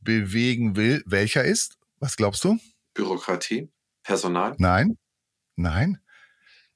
[0.00, 1.78] bewegen will, welcher ist?
[2.00, 2.58] Was glaubst du?
[2.94, 3.70] Bürokratie,
[4.02, 4.56] Personal?
[4.58, 4.98] Nein,
[5.54, 6.00] nein.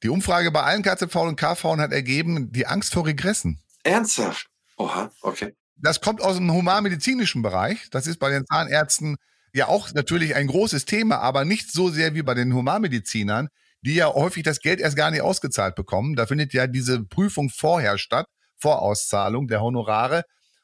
[0.05, 3.61] Die Umfrage bei allen KZV und KV hat ergeben, die Angst vor Regressen.
[3.83, 4.49] Ernsthaft?
[4.77, 5.57] Oha, okay.
[5.77, 7.89] Das kommt aus dem humanmedizinischen Bereich.
[7.91, 9.17] Das ist bei den Zahnärzten
[9.53, 13.49] ja auch natürlich ein großes Thema, aber nicht so sehr wie bei den Humanmedizinern,
[13.83, 16.17] die ja häufig das Geld erst gar nicht ausgezahlt bekommen.
[16.17, 20.23] Da findet ja diese Prüfung vorher statt, Vorauszahlung der Honorare.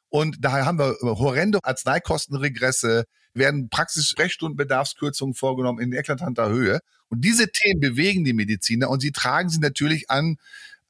[0.08, 6.80] Und daher haben wir horrende Arzneikostenregresse, werden Praxis-Sprechstundenbedarfskürzungen vorgenommen in eklatanter Höhe.
[7.08, 10.36] Und diese Themen bewegen die Mediziner und sie tragen sie natürlich an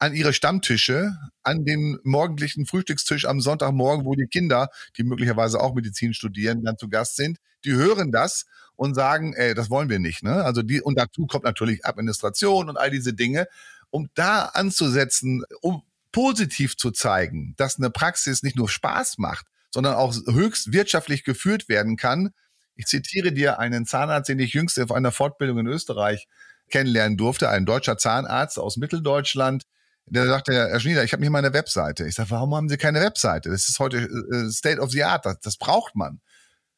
[0.03, 5.75] an ihre Stammtische, an den morgendlichen Frühstückstisch am Sonntagmorgen, wo die Kinder, die möglicherweise auch
[5.75, 7.39] Medizin studieren, dann zu Gast sind.
[7.65, 10.25] Die hören das und sagen, ey, das wollen wir nicht.
[10.25, 10.43] Ne?
[10.43, 13.47] Also die, und dazu kommt natürlich Administration und all diese Dinge.
[13.91, 19.95] Um da anzusetzen, um positiv zu zeigen, dass eine Praxis nicht nur Spaß macht, sondern
[19.95, 22.31] auch höchst wirtschaftlich geführt werden kann.
[22.75, 26.27] Ich zitiere dir einen Zahnarzt, den ich jüngst auf einer Fortbildung in Österreich
[26.71, 29.63] kennenlernen durfte, ein deutscher Zahnarzt aus Mitteldeutschland,
[30.07, 32.07] der sagte, Herr Schnieder, ich habe nicht mal eine Webseite.
[32.07, 33.51] Ich sage, warum haben Sie keine Webseite?
[33.51, 36.21] Das ist heute äh, State of the Art, das, das braucht man.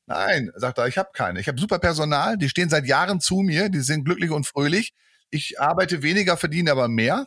[0.06, 1.40] Nein, sagt er, ich habe keine.
[1.40, 4.92] Ich habe super Personal, die stehen seit Jahren zu mir, die sind glücklich und fröhlich.
[5.30, 7.26] Ich arbeite weniger, verdiene aber mehr.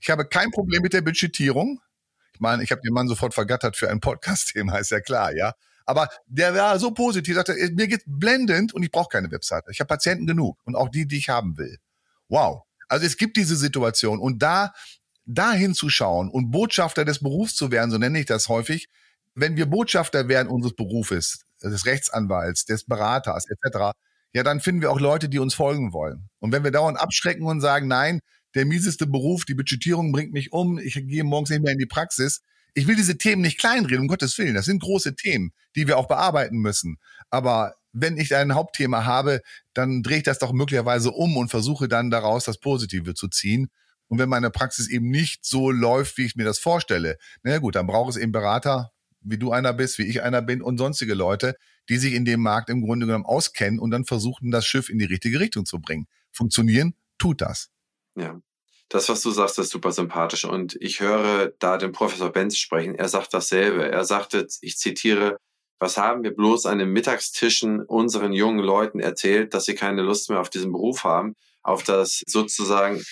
[0.00, 1.80] Ich habe kein Problem mit der Budgetierung.
[2.34, 5.54] Ich meine, ich habe den Mann sofort vergattert für ein Podcast-Thema, ist ja klar, ja.
[5.86, 9.70] Aber der war so positiv, sagte, mir geht's blendend und ich brauche keine Webseite.
[9.70, 11.78] Ich habe Patienten genug und auch die, die ich haben will.
[12.28, 12.64] Wow.
[12.88, 14.72] Also es gibt diese Situation und da
[15.28, 18.88] da hinzuschauen und Botschafter des Berufs zu werden, so nenne ich das häufig,
[19.34, 23.92] wenn wir Botschafter werden unseres Berufes, des Rechtsanwalts, des Beraters etc.,
[24.34, 26.28] ja, dann finden wir auch Leute, die uns folgen wollen.
[26.38, 28.20] Und wenn wir dauernd abschrecken und sagen, nein,
[28.54, 31.86] der mieseste Beruf, die Budgetierung bringt mich um, ich gehe morgens nicht mehr in die
[31.86, 32.42] Praxis.
[32.74, 34.54] Ich will diese Themen nicht kleinreden, um Gottes Willen.
[34.54, 36.98] Das sind große Themen, die wir auch bearbeiten müssen.
[37.30, 39.40] Aber wenn ich ein Hauptthema habe,
[39.72, 43.70] dann drehe ich das doch möglicherweise um und versuche dann daraus das Positive zu ziehen.
[44.08, 47.76] Und wenn meine Praxis eben nicht so läuft, wie ich mir das vorstelle, na gut,
[47.76, 51.14] dann braucht es eben Berater, wie du einer bist, wie ich einer bin und sonstige
[51.14, 51.54] Leute,
[51.88, 54.98] die sich in dem Markt im Grunde genommen auskennen und dann versuchen, das Schiff in
[54.98, 56.06] die richtige Richtung zu bringen.
[56.32, 57.70] Funktionieren tut das.
[58.16, 58.40] Ja.
[58.90, 60.46] Das, was du sagst, ist super sympathisch.
[60.46, 62.94] Und ich höre da den Professor Benz sprechen.
[62.94, 63.90] Er sagt dasselbe.
[63.90, 65.36] Er sagte, ich zitiere,
[65.78, 70.30] was haben wir bloß an den Mittagstischen unseren jungen Leuten erzählt, dass sie keine Lust
[70.30, 73.04] mehr auf diesen Beruf haben, auf das sozusagen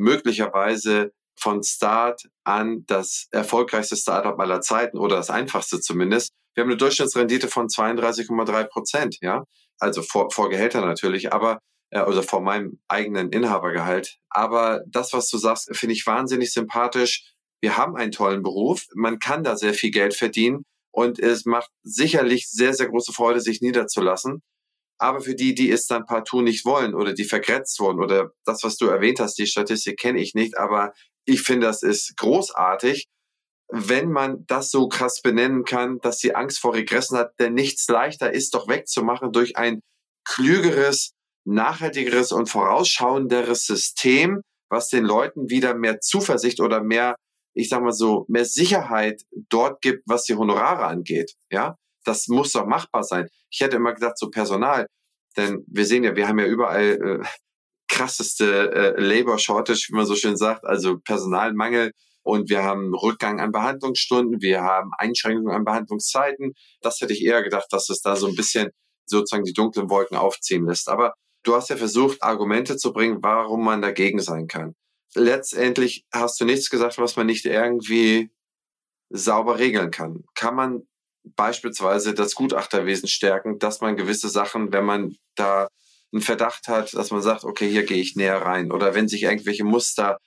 [0.00, 6.32] möglicherweise von Start an das erfolgreichste Startup aller Zeiten oder das einfachste zumindest.
[6.54, 9.44] Wir haben eine Durchschnittsrendite von 32,3 Prozent, ja.
[9.78, 11.60] Also vor, vor Gehälter natürlich, aber
[11.90, 14.18] äh, also vor meinem eigenen Inhabergehalt.
[14.28, 17.32] Aber das, was du sagst, finde ich wahnsinnig sympathisch.
[17.62, 18.84] Wir haben einen tollen Beruf.
[18.94, 23.40] Man kann da sehr viel Geld verdienen und es macht sicherlich sehr, sehr große Freude,
[23.40, 24.42] sich niederzulassen.
[25.00, 28.62] Aber für die, die es dann partout nicht wollen oder die vergrätzt wurden oder das,
[28.62, 30.92] was du erwähnt hast, die Statistik kenne ich nicht, aber
[31.24, 33.06] ich finde, das ist großartig,
[33.72, 37.88] wenn man das so krass benennen kann, dass die Angst vor Regressen hat, denn nichts
[37.88, 39.80] leichter ist doch wegzumachen durch ein
[40.24, 41.12] klügeres,
[41.46, 47.14] nachhaltigeres und vorausschauenderes System, was den Leuten wieder mehr Zuversicht oder mehr,
[47.54, 51.32] ich sag mal so, mehr Sicherheit dort gibt, was die Honorare angeht.
[51.50, 51.76] Ja,
[52.10, 53.28] das muss doch machbar sein.
[53.50, 54.86] Ich hätte immer gesagt, so Personal,
[55.36, 57.26] denn wir sehen ja, wir haben ja überall äh,
[57.88, 61.92] krasseste äh, Labor Shortage, wie man so schön sagt, also Personalmangel
[62.22, 66.54] und wir haben Rückgang an Behandlungsstunden, wir haben Einschränkungen an Behandlungszeiten.
[66.80, 68.70] Das hätte ich eher gedacht, dass es da so ein bisschen
[69.06, 70.88] sozusagen die dunklen Wolken aufziehen lässt.
[70.88, 74.74] Aber du hast ja versucht, Argumente zu bringen, warum man dagegen sein kann.
[75.14, 78.30] Letztendlich hast du nichts gesagt, was man nicht irgendwie
[79.10, 80.24] sauber regeln kann.
[80.34, 80.82] Kann man
[81.24, 85.68] beispielsweise das Gutachterwesen stärken, dass man gewisse Sachen, wenn man da
[86.12, 88.72] einen Verdacht hat, dass man sagt, okay, hier gehe ich näher rein.
[88.72, 90.18] Oder wenn sich irgendwelche Muster,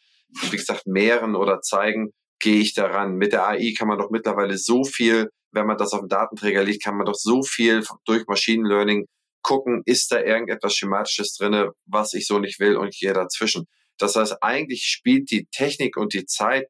[0.49, 3.15] wie gesagt, mehren oder zeigen, gehe ich daran.
[3.15, 6.63] Mit der AI kann man doch mittlerweile so viel, wenn man das auf dem Datenträger
[6.63, 9.05] liegt, kann man doch so viel durch Machine Learning
[9.41, 13.65] gucken, ist da irgendetwas Schematisches drinne, was ich so nicht will und ich gehe dazwischen.
[13.97, 16.67] Das heißt, eigentlich spielt die Technik und die Zeit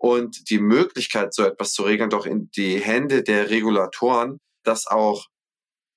[0.00, 5.26] und die Möglichkeit, so etwas zu regeln, doch in die Hände der Regulatoren, das auch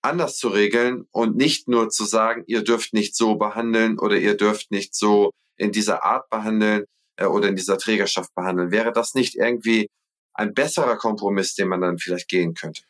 [0.02, 4.36] anders zu regeln und nicht nur zu sagen, ihr dürft nicht so behandeln oder ihr
[4.36, 6.84] dürft nicht so in dieser Art behandeln
[7.16, 8.72] äh, oder in dieser Trägerschaft behandeln.
[8.72, 9.88] Wäre das nicht irgendwie
[10.34, 12.82] ein besserer Kompromiss, den man dann vielleicht gehen könnte?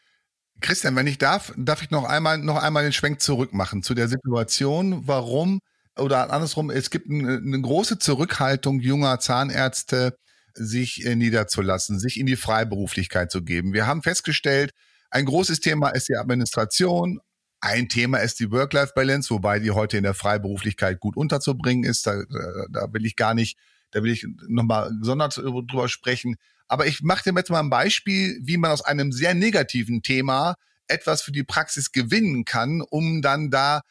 [0.62, 3.94] Christian, wenn ich darf, darf ich noch einmal, noch einmal den Schwenk zurück machen zu
[3.94, 5.60] der Situation, warum
[5.96, 10.18] oder andersrum, es gibt eine, eine große Zurückhaltung junger Zahnärzte,
[10.54, 13.74] sich äh, niederzulassen, sich in die Freiberuflichkeit zu geben.
[13.74, 14.72] Wir haben festgestellt,
[15.10, 17.20] ein großes Thema ist die Administration.
[17.62, 22.08] Ein Thema ist die Work-Life-Balance, wobei die heute in der Freiberuflichkeit gut unterzubringen ist.
[22.08, 22.24] Da,
[22.70, 23.58] da will ich gar nicht,
[23.92, 26.36] da will ich nochmal gesondert drüber sprechen.
[26.68, 30.56] Aber ich mache dir jetzt mal ein Beispiel, wie man aus einem sehr negativen Thema
[30.88, 33.82] etwas für die Praxis gewinnen kann, um dann da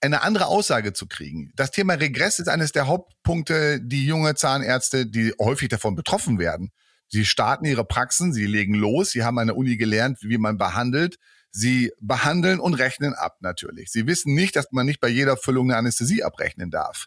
[0.00, 1.52] eine andere Aussage zu kriegen.
[1.56, 6.70] Das Thema Regress ist eines der Hauptpunkte, die junge Zahnärzte, die häufig davon betroffen werden.
[7.08, 10.58] Sie starten ihre Praxen, sie legen los, sie haben an der Uni gelernt, wie man
[10.58, 11.18] behandelt.
[11.50, 13.90] Sie behandeln und rechnen ab natürlich.
[13.90, 17.06] Sie wissen nicht, dass man nicht bei jeder Füllung eine Anästhesie abrechnen darf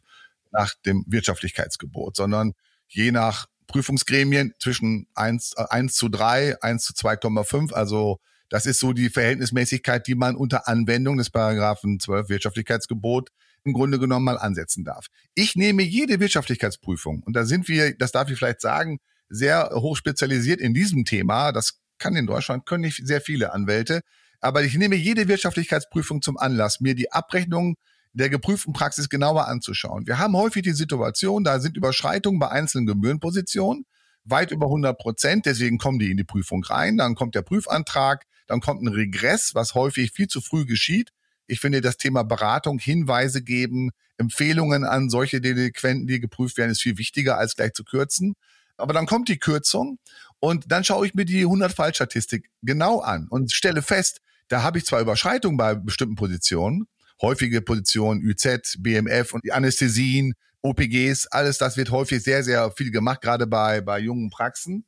[0.51, 2.53] nach dem Wirtschaftlichkeitsgebot, sondern
[2.87, 7.71] je nach Prüfungsgremien zwischen 1, 1 äh, zu 3, 1 zu 2,5.
[7.73, 8.19] Also
[8.51, 13.29] das ist so die Verhältnismäßigkeit, die man unter Anwendung des Paragraphen 12 Wirtschaftlichkeitsgebot
[13.63, 15.07] im Grunde genommen mal ansetzen darf.
[15.35, 19.95] Ich nehme jede Wirtschaftlichkeitsprüfung und da sind wir, das darf ich vielleicht sagen, sehr hoch
[19.95, 21.53] spezialisiert in diesem Thema.
[21.53, 24.01] Das kann in Deutschland, können nicht sehr viele Anwälte.
[24.41, 27.75] Aber ich nehme jede Wirtschaftlichkeitsprüfung zum Anlass, mir die Abrechnung
[28.11, 30.05] der geprüften Praxis genauer anzuschauen.
[30.07, 33.85] Wir haben häufig die Situation, da sind Überschreitungen bei einzelnen Gebührenpositionen
[34.25, 35.45] weit über 100 Prozent.
[35.45, 36.97] Deswegen kommen die in die Prüfung rein.
[36.97, 41.11] Dann kommt der Prüfantrag, dann kommt ein Regress, was häufig viel zu früh geschieht.
[41.47, 46.81] Ich finde, das Thema Beratung, Hinweise geben, Empfehlungen an solche Delinquenten, die geprüft werden, ist
[46.81, 48.35] viel wichtiger, als gleich zu kürzen.
[48.75, 49.99] Aber dann kommt die Kürzung
[50.39, 54.85] und dann schaue ich mir die 100-Fall-Statistik genau an und stelle fest, da habe ich
[54.85, 56.87] zwar Überschreitungen bei bestimmten Positionen,
[57.21, 63.21] häufige Positionen, UZ, BMF und Anästhesien, OPGs, alles das wird häufig sehr, sehr viel gemacht,
[63.21, 64.83] gerade bei, bei jungen Praxen.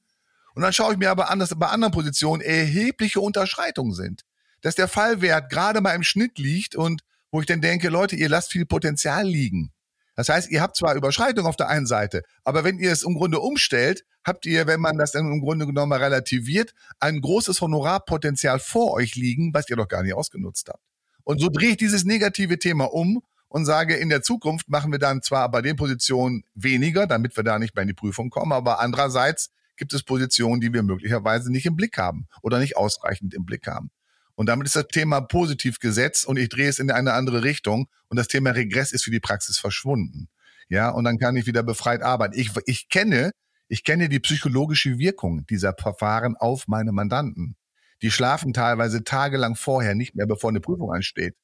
[0.53, 4.21] Und dann schaue ich mir aber an, dass bei anderen Positionen erhebliche Unterschreitungen sind.
[4.61, 8.29] Dass der Fallwert gerade mal im Schnitt liegt und wo ich dann denke, Leute, ihr
[8.29, 9.71] lasst viel Potenzial liegen.
[10.15, 13.15] Das heißt, ihr habt zwar Überschreitung auf der einen Seite, aber wenn ihr es im
[13.15, 18.59] Grunde umstellt, habt ihr, wenn man das dann im Grunde genommen relativiert, ein großes Honorarpotenzial
[18.59, 20.83] vor euch liegen, was ihr doch gar nicht ausgenutzt habt.
[21.23, 24.99] Und so drehe ich dieses negative Thema um und sage, in der Zukunft machen wir
[24.99, 28.51] dann zwar bei den Positionen weniger, damit wir da nicht mehr in die Prüfung kommen,
[28.51, 33.33] aber andererseits gibt es Positionen, die wir möglicherweise nicht im Blick haben oder nicht ausreichend
[33.33, 33.91] im Blick haben.
[34.35, 37.87] Und damit ist das Thema positiv gesetzt und ich drehe es in eine andere Richtung
[38.07, 40.27] und das Thema Regress ist für die Praxis verschwunden.
[40.69, 42.37] Ja, und dann kann ich wieder befreit arbeiten.
[42.37, 43.31] Ich, ich kenne,
[43.67, 47.55] ich kenne die psychologische Wirkung dieser Verfahren auf meine Mandanten.
[48.01, 51.35] Die schlafen teilweise tagelang vorher nicht mehr, bevor eine Prüfung ansteht.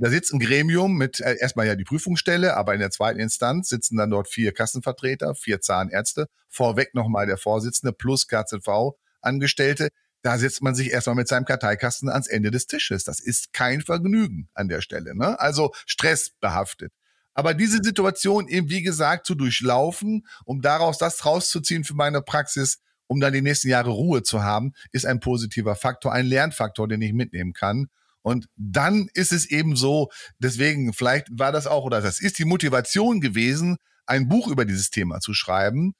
[0.00, 3.68] Da sitzt ein Gremium mit äh, erstmal ja die Prüfungsstelle, aber in der zweiten Instanz
[3.68, 9.88] sitzen dann dort vier Kassenvertreter, vier Zahnärzte, vorweg nochmal der Vorsitzende plus KZV-Angestellte.
[10.22, 13.02] Da setzt man sich erstmal mit seinem Karteikasten ans Ende des Tisches.
[13.02, 15.16] Das ist kein Vergnügen an der Stelle.
[15.16, 15.38] Ne?
[15.40, 16.92] Also stressbehaftet.
[17.34, 22.80] Aber diese Situation eben, wie gesagt, zu durchlaufen, um daraus das rauszuziehen für meine Praxis,
[23.08, 27.02] um dann die nächsten Jahre Ruhe zu haben, ist ein positiver Faktor, ein Lernfaktor, den
[27.02, 27.88] ich mitnehmen kann.
[28.22, 32.44] Und dann ist es eben so, deswegen, vielleicht war das auch, oder das ist die
[32.44, 33.76] Motivation gewesen,
[34.06, 35.94] ein Buch über dieses Thema zu schreiben,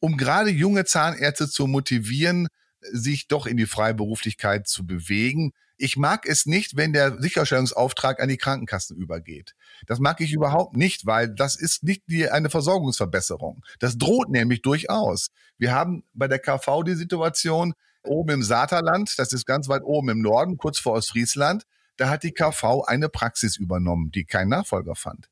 [0.00, 2.48] um gerade junge Zahnärzte zu motivieren,
[2.80, 5.52] sich doch in die Freiberuflichkeit zu bewegen.
[5.76, 9.54] Ich mag es nicht, wenn der Sicherstellungsauftrag an die Krankenkassen übergeht.
[9.86, 13.64] Das mag ich überhaupt nicht, weil das ist nicht die, eine Versorgungsverbesserung.
[13.78, 15.30] Das droht nämlich durchaus.
[15.56, 17.74] Wir haben bei der KV die Situation,
[18.04, 21.64] oben im Saterland, das ist ganz weit oben im Norden, kurz vor Ostfriesland,
[21.96, 25.28] da hat die KV eine Praxis übernommen, die keinen Nachfolger fand.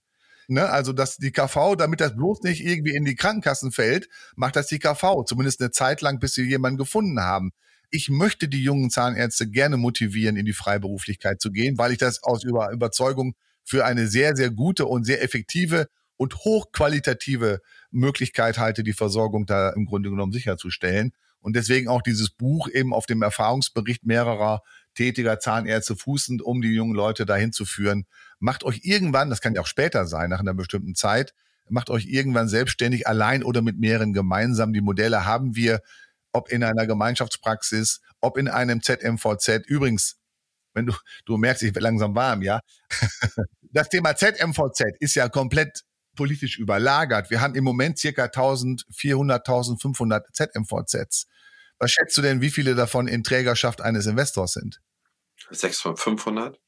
[0.48, 4.54] Ne, also dass die KV, damit das bloß nicht irgendwie in die Krankenkassen fällt, macht
[4.54, 7.50] das die KV, zumindest eine Zeit lang, bis sie jemanden gefunden haben.
[7.90, 12.22] Ich möchte die jungen Zahnärzte gerne motivieren, in die Freiberuflichkeit zu gehen, weil ich das
[12.22, 18.92] aus Überzeugung für eine sehr, sehr gute und sehr effektive und hochqualitative Möglichkeit halte, die
[18.92, 21.12] Versorgung da im Grunde genommen sicherzustellen.
[21.46, 24.62] Und deswegen auch dieses Buch eben auf dem Erfahrungsbericht mehrerer
[24.96, 28.04] tätiger Zahnärzte fußend, um die jungen Leute dahin zu führen.
[28.40, 31.34] Macht euch irgendwann, das kann ja auch später sein, nach einer bestimmten Zeit,
[31.68, 34.72] macht euch irgendwann selbstständig, allein oder mit mehreren gemeinsam.
[34.72, 35.82] Die Modelle haben wir,
[36.32, 39.68] ob in einer Gemeinschaftspraxis, ob in einem ZMVZ.
[39.68, 40.16] Übrigens,
[40.74, 40.94] wenn du,
[41.26, 42.58] du merkst, ich werde langsam warm, ja.
[43.70, 45.82] Das Thema ZMVZ ist ja komplett
[46.16, 47.30] politisch überlagert.
[47.30, 51.26] Wir haben im Moment circa 1400, 1500 ZMVZs.
[51.78, 54.80] Was schätzt du denn, wie viele davon in Trägerschaft eines Investors sind?
[55.50, 56.58] 600, 500?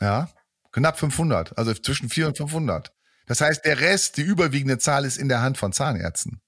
[0.00, 0.28] Ja,
[0.70, 2.92] knapp 500, also zwischen 400 und 500.
[3.26, 6.40] Das heißt, der Rest, die überwiegende Zahl ist in der Hand von Zahnärzten.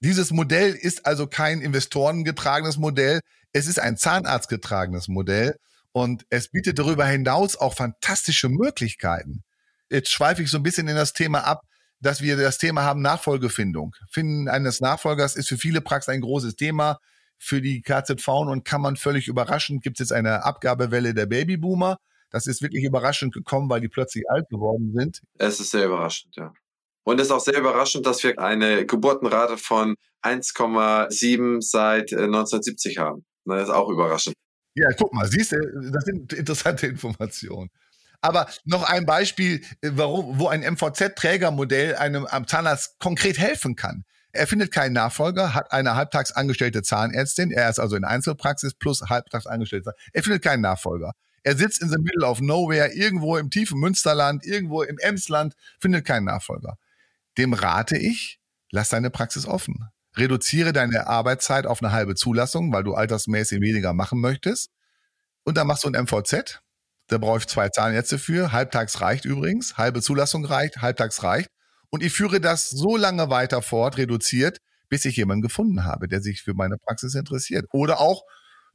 [0.00, 3.20] Dieses Modell ist also kein investorengetragenes Modell,
[3.52, 5.56] es ist ein zahnarztgetragenes Modell
[5.92, 9.42] und es bietet darüber hinaus auch fantastische Möglichkeiten.
[9.90, 11.62] Jetzt schweife ich so ein bisschen in das Thema ab,
[12.00, 13.94] dass wir das Thema haben Nachfolgefindung.
[14.10, 16.98] Finden eines Nachfolgers ist für viele Praxen ein großes Thema
[17.38, 21.98] für die KZV und kann man völlig überraschend, gibt es jetzt eine Abgabewelle der Babyboomer.
[22.30, 25.20] Das ist wirklich überraschend gekommen, weil die plötzlich alt geworden sind.
[25.38, 26.52] Es ist sehr überraschend, ja.
[27.02, 33.00] Und es ist auch sehr überraschend, dass wir eine Geburtenrate von 1,7 seit 1970 äh,
[33.00, 33.24] haben.
[33.46, 34.34] Das ist auch überraschend.
[34.74, 35.56] Ja, guck mal, siehst du,
[35.92, 37.70] das sind interessante Informationen.
[38.20, 44.04] Aber noch ein Beispiel, äh, warum, wo ein MVZ-Trägermodell einem Zahnarzt konkret helfen kann.
[44.32, 47.50] Er findet keinen Nachfolger, hat eine halbtags angestellte Zahnärztin.
[47.50, 49.92] Er ist also in Einzelpraxis plus halbtags angestellte.
[50.12, 51.12] Er findet keinen Nachfolger.
[51.42, 56.04] Er sitzt in the middle of nowhere, irgendwo im tiefen Münsterland, irgendwo im Emsland, findet
[56.04, 56.76] keinen Nachfolger.
[57.38, 58.38] Dem rate ich,
[58.70, 59.88] lass deine Praxis offen.
[60.16, 64.70] Reduziere deine Arbeitszeit auf eine halbe Zulassung, weil du altersmäßig weniger machen möchtest.
[65.44, 66.60] Und dann machst du ein MVZ.
[67.10, 68.52] Da brauche ich zwei Zahnärzte für.
[68.52, 69.76] Halbtags reicht übrigens.
[69.76, 70.80] Halbe Zulassung reicht.
[70.80, 71.48] Halbtags reicht.
[71.90, 74.58] Und ich führe das so lange weiter fort, reduziert,
[74.88, 77.66] bis ich jemanden gefunden habe, der sich für meine Praxis interessiert.
[77.72, 78.22] Oder auch,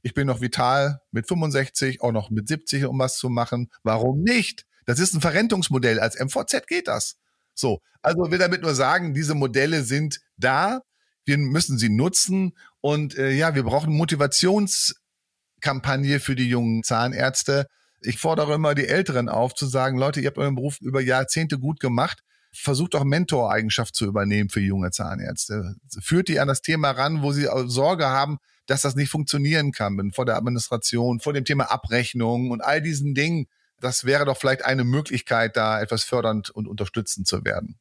[0.01, 3.69] ich bin noch vital mit 65, auch noch mit 70, um was zu machen.
[3.83, 4.65] Warum nicht?
[4.85, 6.01] Das ist ein Verrentungsmodell.
[6.01, 7.15] Als MVZ geht das.
[7.53, 7.79] So.
[8.01, 10.81] Also will damit nur sagen, diese Modelle sind da.
[11.23, 12.57] Wir müssen sie nutzen.
[12.81, 17.67] Und äh, ja, wir brauchen Motivationskampagne für die jungen Zahnärzte.
[18.05, 21.59] Ich fordere immer die Älteren auf zu sagen, Leute, ihr habt euren Beruf über Jahrzehnte
[21.59, 22.23] gut gemacht
[22.55, 25.75] versucht auch Mentoreigenschaft zu übernehmen für junge Zahnärzte.
[25.99, 30.11] Führt die an das Thema ran, wo sie Sorge haben, dass das nicht funktionieren kann,
[30.13, 33.47] vor der Administration, vor dem Thema Abrechnung und all diesen Dingen.
[33.79, 37.77] Das wäre doch vielleicht eine Möglichkeit, da etwas fördernd und unterstützend zu werden.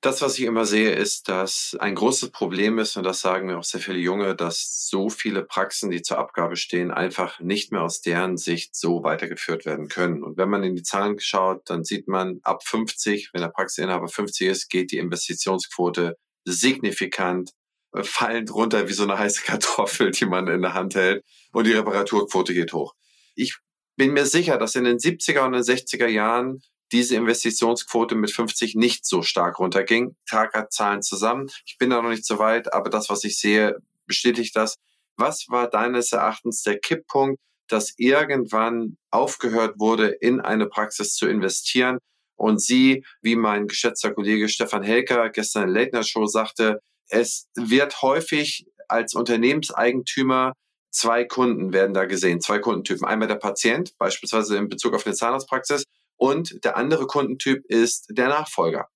[0.00, 3.58] Das, was ich immer sehe, ist, dass ein großes Problem ist, und das sagen mir
[3.58, 7.82] auch sehr viele Junge, dass so viele Praxen, die zur Abgabe stehen, einfach nicht mehr
[7.82, 10.22] aus deren Sicht so weitergeführt werden können.
[10.22, 14.06] Und wenn man in die Zahlen schaut, dann sieht man, ab 50, wenn der Praxisinhaber
[14.06, 17.50] 50 ist, geht die Investitionsquote signifikant
[17.92, 21.24] äh, fallend runter wie so eine heiße Kartoffel, die man in der Hand hält.
[21.50, 22.94] Und die Reparaturquote geht hoch.
[23.34, 23.56] Ich
[23.96, 26.62] bin mir sicher, dass in den 70er und den 60er Jahren
[26.92, 30.16] diese Investitionsquote mit 50 nicht so stark runterging.
[30.28, 31.50] Tagerzahlen zusammen.
[31.66, 33.76] Ich bin da noch nicht so weit, aber das, was ich sehe,
[34.06, 34.76] bestätigt das.
[35.16, 41.98] Was war deines Erachtens der Kipppunkt, dass irgendwann aufgehört wurde, in eine Praxis zu investieren?
[42.36, 47.48] Und sie, wie mein geschätzter Kollege Stefan Helker gestern in Late Night Show sagte, es
[47.56, 50.52] wird häufig als Unternehmenseigentümer
[50.90, 53.06] zwei Kunden werden da gesehen, zwei Kundentypen.
[53.06, 55.84] Einmal der Patient, beispielsweise in Bezug auf eine Zahnarztpraxis,
[56.18, 58.88] und der andere Kundentyp ist der Nachfolger.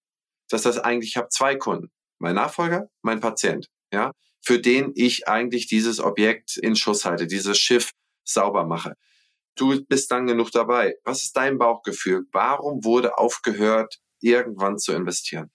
[0.50, 1.90] Das heißt eigentlich, ich habe zwei Kunden.
[2.18, 4.12] Mein Nachfolger, mein Patient, ja,
[4.42, 7.92] für den ich eigentlich dieses Objekt in Schuss halte, dieses Schiff
[8.24, 8.96] sauber mache.
[9.54, 10.94] Du bist dann genug dabei.
[11.04, 12.26] Was ist dein Bauchgefühl?
[12.32, 15.50] Warum wurde aufgehört, irgendwann zu investieren?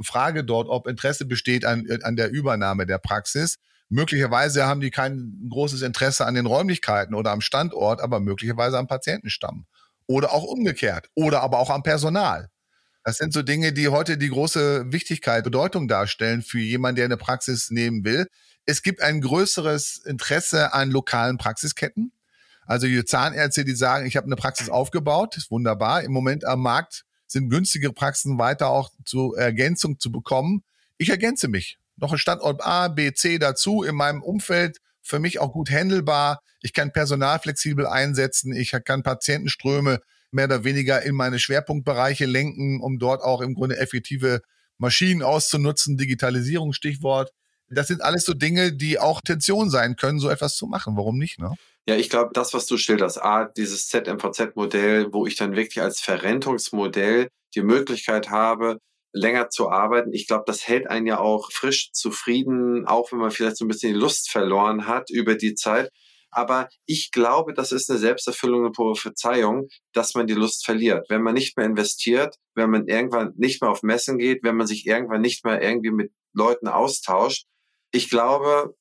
[0.00, 3.56] frage dort, ob Interesse besteht an, an der Übernahme der Praxis.
[3.88, 8.86] Möglicherweise haben die kein großes Interesse an den Räumlichkeiten oder am Standort, aber möglicherweise am
[8.86, 9.66] Patientenstamm.
[10.06, 11.08] Oder auch umgekehrt.
[11.14, 12.50] Oder aber auch am Personal.
[13.06, 17.16] Das sind so Dinge, die heute die große Wichtigkeit, Bedeutung darstellen für jemanden, der eine
[17.16, 18.26] Praxis nehmen will.
[18.64, 22.10] Es gibt ein größeres Interesse an lokalen Praxisketten.
[22.66, 26.02] Also die Zahnärzte, die sagen, ich habe eine Praxis aufgebaut, ist wunderbar.
[26.02, 30.64] Im Moment am Markt sind günstige Praxen weiter auch zur Ergänzung zu bekommen.
[30.98, 31.78] Ich ergänze mich.
[31.94, 36.40] Noch ein Standort A, B, C dazu in meinem Umfeld, für mich auch gut handelbar.
[36.60, 38.52] Ich kann Personal flexibel einsetzen.
[38.52, 40.00] Ich kann Patientenströme
[40.30, 44.42] mehr oder weniger in meine Schwerpunktbereiche lenken, um dort auch im Grunde effektive
[44.78, 45.96] Maschinen auszunutzen.
[45.96, 47.32] Digitalisierung, Stichwort.
[47.68, 50.96] Das sind alles so Dinge, die auch Tension sein können, so etwas zu machen.
[50.96, 51.38] Warum nicht?
[51.38, 51.52] Ne?
[51.88, 56.00] Ja, ich glaube, das, was du schilderst, A, dieses ZMVZ-Modell, wo ich dann wirklich als
[56.00, 58.78] Verrentungsmodell die Möglichkeit habe,
[59.12, 60.12] länger zu arbeiten.
[60.12, 63.68] Ich glaube, das hält einen ja auch frisch zufrieden, auch wenn man vielleicht so ein
[63.68, 65.90] bisschen die Lust verloren hat über die Zeit.
[66.36, 71.06] Aber ich glaube, das ist eine selbsterfüllende Prophezeiung, dass man die Lust verliert.
[71.08, 74.66] Wenn man nicht mehr investiert, wenn man irgendwann nicht mehr auf Messen geht, wenn man
[74.66, 77.46] sich irgendwann nicht mehr irgendwie mit Leuten austauscht.
[77.90, 78.74] Ich glaube,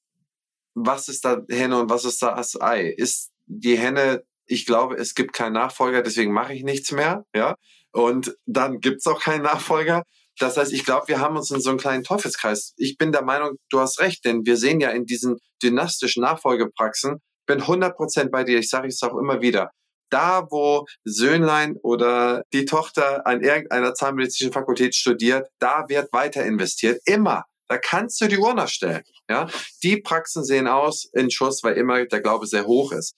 [0.74, 2.89] was ist da Henne und was ist da das Ei?
[2.89, 7.56] Ist die Henne, ich glaube, es gibt keinen Nachfolger, deswegen mache ich nichts mehr, ja.
[7.93, 10.03] Und dann gibt's auch keinen Nachfolger.
[10.39, 12.74] Das heißt, ich glaube, wir haben uns in so einen kleinen Teufelskreis.
[12.76, 17.22] Ich bin der Meinung, du hast recht, denn wir sehen ja in diesen dynastischen Nachfolgepraxen,
[17.46, 19.72] bin 100% bei dir, ich sage es auch immer wieder,
[20.10, 27.02] da wo Söhnlein oder die Tochter an irgendeiner zahnmedizinischen Fakultät studiert, da wird weiter investiert,
[27.06, 27.46] immer.
[27.68, 29.04] Da kannst du die Uhr nachstellen.
[29.28, 29.50] Ja?
[29.82, 33.16] Die Praxen sehen aus in Schuss, weil immer der Glaube sehr hoch ist.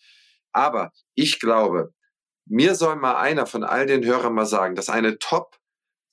[0.53, 1.91] Aber ich glaube,
[2.49, 5.57] mir soll mal einer von all den Hörern mal sagen, dass eine top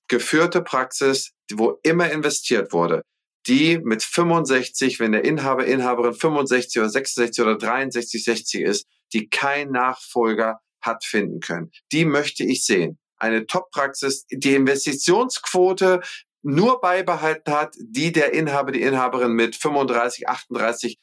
[0.09, 3.03] geführte Praxis, wo immer investiert wurde,
[3.47, 9.29] die mit 65, wenn der Inhaber, Inhaberin 65 oder 66 oder 63, 60 ist, die
[9.29, 11.71] kein Nachfolger hat finden können.
[11.93, 12.99] Die möchte ich sehen.
[13.17, 16.01] Eine Top-Praxis, die Investitionsquote
[16.43, 20.99] nur beibehalten hat, die der Inhaber, die Inhaberin mit 35, 38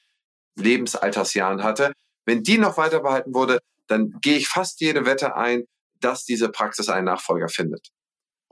[0.56, 1.94] Lebensaltersjahren hatte.
[2.26, 5.64] Wenn die noch weiter behalten wurde, dann gehe ich fast jede Wette ein,
[6.00, 7.90] dass diese Praxis einen Nachfolger findet.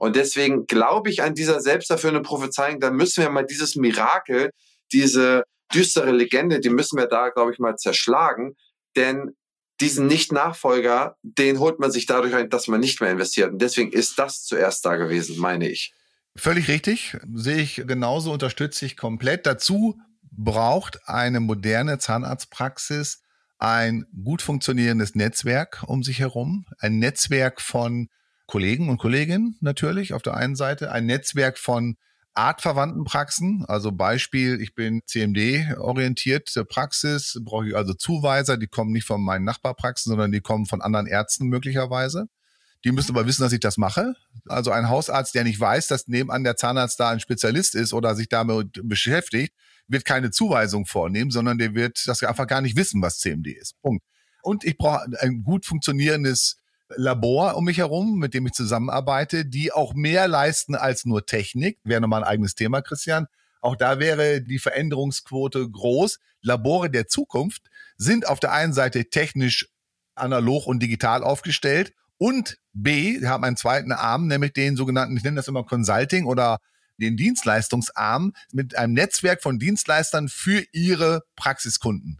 [0.00, 4.50] Und deswegen glaube ich an dieser selbsterfüllenden Prophezeiung, da müssen wir mal dieses Mirakel,
[4.94, 5.44] diese
[5.74, 8.54] düstere Legende, die müssen wir da, glaube ich, mal zerschlagen.
[8.96, 9.36] Denn
[9.78, 13.52] diesen Nicht-Nachfolger, den holt man sich dadurch ein, dass man nicht mehr investiert.
[13.52, 15.92] Und deswegen ist das zuerst da gewesen, meine ich.
[16.34, 19.44] Völlig richtig, sehe ich genauso, unterstütze ich komplett.
[19.44, 19.98] Dazu
[20.32, 23.20] braucht eine moderne Zahnarztpraxis
[23.58, 28.08] ein gut funktionierendes Netzwerk um sich herum, ein Netzwerk von
[28.50, 31.96] Kollegen und Kolleginnen natürlich auf der einen Seite, ein Netzwerk von
[32.34, 39.06] artverwandten Praxen, also Beispiel, ich bin CMD-orientierte Praxis, brauche ich also Zuweiser, die kommen nicht
[39.06, 42.26] von meinen Nachbarpraxen, sondern die kommen von anderen Ärzten möglicherweise.
[42.84, 44.14] Die müssen aber wissen, dass ich das mache.
[44.46, 48.16] Also ein Hausarzt, der nicht weiß, dass nebenan der Zahnarzt da ein Spezialist ist oder
[48.16, 49.54] sich damit beschäftigt,
[49.86, 53.80] wird keine Zuweisung vornehmen, sondern der wird das einfach gar nicht wissen, was CMD ist.
[53.82, 54.04] Punkt.
[54.42, 56.59] Und ich brauche ein gut funktionierendes
[56.96, 61.78] Labor um mich herum, mit dem ich zusammenarbeite, die auch mehr leisten als nur Technik.
[61.84, 63.26] Wäre nochmal ein eigenes Thema, Christian.
[63.60, 66.18] Auch da wäre die Veränderungsquote groß.
[66.42, 69.68] Labore der Zukunft sind auf der einen Seite technisch
[70.14, 75.36] analog und digital aufgestellt und B, haben einen zweiten Arm, nämlich den sogenannten, ich nenne
[75.36, 76.58] das immer Consulting oder
[76.98, 82.19] den Dienstleistungsarm mit einem Netzwerk von Dienstleistern für ihre Praxiskunden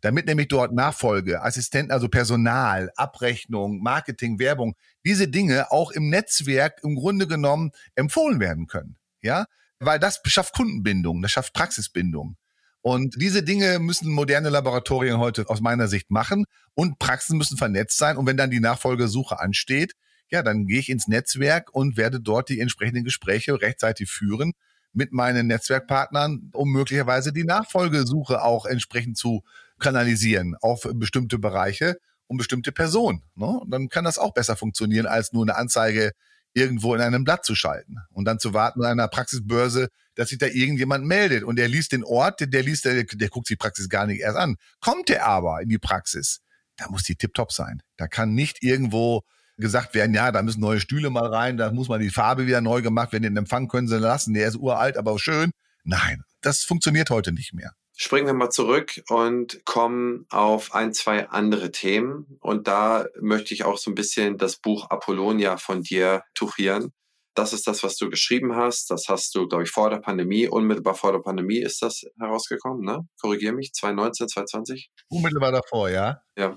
[0.00, 4.74] damit nämlich dort Nachfolge, Assistenten, also Personal, Abrechnung, Marketing, Werbung,
[5.04, 8.96] diese Dinge auch im Netzwerk im Grunde genommen empfohlen werden können.
[9.22, 9.46] Ja,
[9.78, 12.36] weil das schafft Kundenbindung, das schafft Praxisbindung.
[12.82, 17.98] Und diese Dinge müssen moderne Laboratorien heute aus meiner Sicht machen und Praxen müssen vernetzt
[17.98, 18.16] sein.
[18.16, 19.92] Und wenn dann die Nachfolgesuche ansteht,
[20.30, 24.52] ja, dann gehe ich ins Netzwerk und werde dort die entsprechenden Gespräche rechtzeitig führen
[24.92, 29.42] mit meinen Netzwerkpartnern, um möglicherweise die Nachfolgesuche auch entsprechend zu
[29.80, 33.22] kanalisieren auf bestimmte Bereiche und bestimmte Personen.
[33.34, 33.60] Ne?
[33.66, 36.12] Dann kann das auch besser funktionieren, als nur eine Anzeige
[36.52, 40.38] irgendwo in einem Blatt zu schalten und dann zu warten an einer Praxisbörse, dass sich
[40.38, 43.62] da irgendjemand meldet und der liest den Ort, der liest, der, der guckt sich die
[43.62, 44.56] Praxis gar nicht erst an.
[44.80, 46.40] Kommt er aber in die Praxis,
[46.76, 47.82] da muss die tiptop sein.
[47.96, 49.22] Da kann nicht irgendwo
[49.58, 52.60] gesagt werden, ja, da müssen neue Stühle mal rein, da muss mal die Farbe wieder
[52.60, 55.52] neu gemacht werden, den Empfang können sie lassen, der ist uralt, aber schön.
[55.84, 61.28] Nein, das funktioniert heute nicht mehr springen wir mal zurück und kommen auf ein, zwei
[61.28, 62.38] andere Themen.
[62.40, 66.94] Und da möchte ich auch so ein bisschen das Buch Apollonia von dir tuchieren.
[67.34, 68.90] Das ist das, was du geschrieben hast.
[68.90, 72.86] Das hast du, glaube ich, vor der Pandemie, unmittelbar vor der Pandemie ist das herausgekommen,
[72.86, 73.06] ne?
[73.20, 74.90] Korrigier mich, 2019, 2020?
[75.10, 76.22] Unmittelbar davor, ja.
[76.38, 76.56] Ja.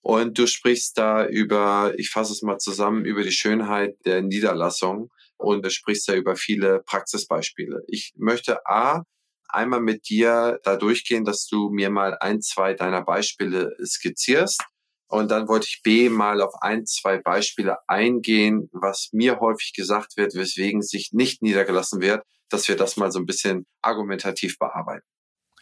[0.00, 5.10] Und du sprichst da über, ich fasse es mal zusammen, über die Schönheit der Niederlassung
[5.36, 7.82] und du sprichst da über viele Praxisbeispiele.
[7.88, 9.04] Ich möchte A,
[9.48, 14.62] einmal mit dir da durchgehen, dass du mir mal ein, zwei deiner Beispiele skizzierst.
[15.08, 20.16] Und dann wollte ich B mal auf ein, zwei Beispiele eingehen, was mir häufig gesagt
[20.16, 22.22] wird, weswegen sich nicht niedergelassen wird.
[22.50, 25.04] dass wir das mal so ein bisschen argumentativ bearbeiten.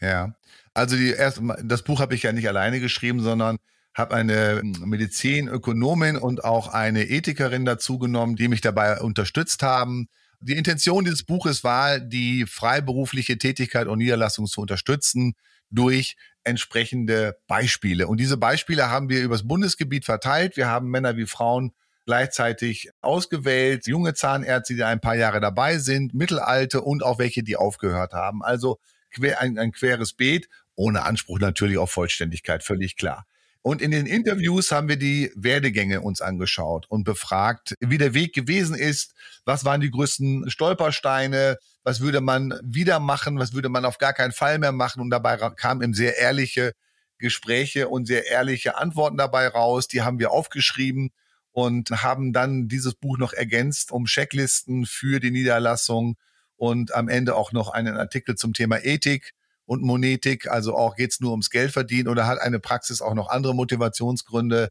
[0.00, 0.36] Ja,
[0.74, 3.58] also die erst, das Buch habe ich ja nicht alleine geschrieben, sondern
[3.94, 10.08] habe eine Medizinökonomin und auch eine Ethikerin dazu genommen, die mich dabei unterstützt haben.
[10.46, 15.34] Die Intention dieses Buches war, die freiberufliche Tätigkeit und Niederlassung zu unterstützen
[15.70, 18.06] durch entsprechende Beispiele.
[18.06, 20.56] Und diese Beispiele haben wir übers Bundesgebiet verteilt.
[20.56, 21.72] Wir haben Männer wie Frauen
[22.04, 27.56] gleichzeitig ausgewählt, junge Zahnärzte, die ein paar Jahre dabei sind, mittelalte und auch welche, die
[27.56, 28.44] aufgehört haben.
[28.44, 28.78] Also
[29.10, 33.26] quer, ein, ein queres Beet, ohne Anspruch natürlich auf Vollständigkeit, völlig klar.
[33.66, 38.32] Und in den Interviews haben wir die Werdegänge uns angeschaut und befragt, wie der Weg
[38.32, 39.12] gewesen ist,
[39.44, 44.12] was waren die größten Stolpersteine, was würde man wieder machen, was würde man auf gar
[44.12, 45.00] keinen Fall mehr machen.
[45.02, 46.74] Und dabei kamen sehr ehrliche
[47.18, 49.88] Gespräche und sehr ehrliche Antworten dabei raus.
[49.88, 51.10] Die haben wir aufgeschrieben
[51.50, 56.14] und haben dann dieses Buch noch ergänzt um Checklisten für die Niederlassung
[56.54, 59.32] und am Ende auch noch einen Artikel zum Thema Ethik
[59.66, 63.28] und Monetik, also auch geht's nur ums Geld verdienen oder hat eine Praxis auch noch
[63.28, 64.68] andere Motivationsgründe.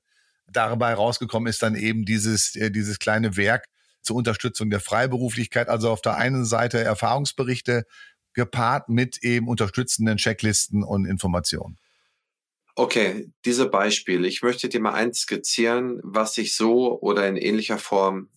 [0.48, 3.66] Dabei rausgekommen ist dann eben dieses, äh, dieses kleine Werk
[4.02, 5.68] zur Unterstützung der Freiberuflichkeit.
[5.68, 7.84] Also auf der einen Seite Erfahrungsberichte
[8.34, 11.78] gepaart mit eben unterstützenden Checklisten und Informationen.
[12.76, 14.28] Okay, diese Beispiele.
[14.28, 18.30] Ich möchte dir mal eins skizzieren, was ich so oder in ähnlicher Form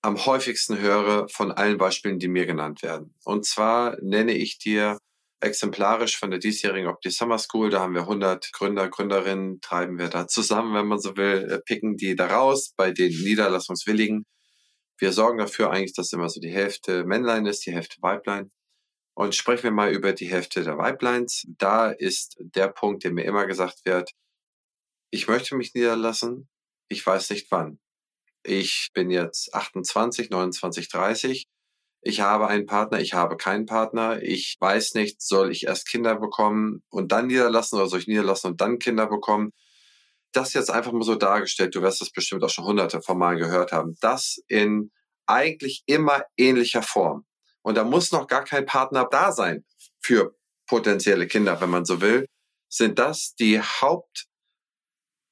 [0.00, 3.14] am häufigsten höre von allen Beispielen, die mir genannt werden.
[3.24, 4.98] Und zwar nenne ich dir
[5.40, 7.70] exemplarisch von der diesjährigen Opti Summer School.
[7.70, 11.58] Da haben wir 100 Gründer, Gründerinnen, treiben wir da zusammen, wenn man so will, äh,
[11.60, 14.24] picken die da raus bei den Niederlassungswilligen.
[14.98, 18.50] Wir sorgen dafür eigentlich, dass immer so die Hälfte Männlein ist, die Hälfte Weiblein.
[19.14, 21.46] Und sprechen wir mal über die Hälfte der Weibleins.
[21.58, 24.12] Da ist der Punkt, der mir immer gesagt wird,
[25.10, 26.48] ich möchte mich niederlassen,
[26.88, 27.78] ich weiß nicht wann.
[28.42, 31.48] Ich bin jetzt 28, 29, 30
[32.06, 36.14] ich habe einen Partner, ich habe keinen Partner, ich weiß nicht, soll ich erst Kinder
[36.14, 39.52] bekommen und dann niederlassen oder soll ich niederlassen und dann Kinder bekommen?
[40.32, 43.36] Das jetzt einfach mal so dargestellt, du wirst das bestimmt auch schon hunderte von Mal
[43.36, 44.92] gehört haben, das in
[45.26, 47.26] eigentlich immer ähnlicher Form.
[47.62, 49.64] Und da muss noch gar kein Partner da sein
[50.00, 50.36] für
[50.68, 52.28] potenzielle Kinder, wenn man so will,
[52.68, 53.60] sind das die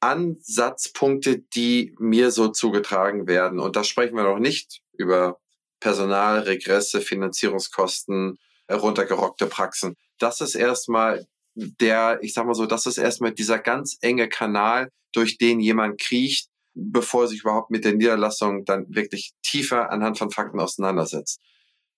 [0.02, 3.60] Hauptansatzpunkte, die mir so zugetragen werden.
[3.60, 5.38] Und da sprechen wir noch nicht über
[5.80, 8.38] Personal, Regresse, Finanzierungskosten,
[8.70, 9.96] runtergerockte Praxen.
[10.18, 14.88] Das ist erstmal der, ich sag mal so, das ist erstmal dieser ganz enge Kanal,
[15.12, 20.30] durch den jemand kriecht, bevor sich überhaupt mit der Niederlassung dann wirklich tiefer anhand von
[20.30, 21.40] Fakten auseinandersetzt.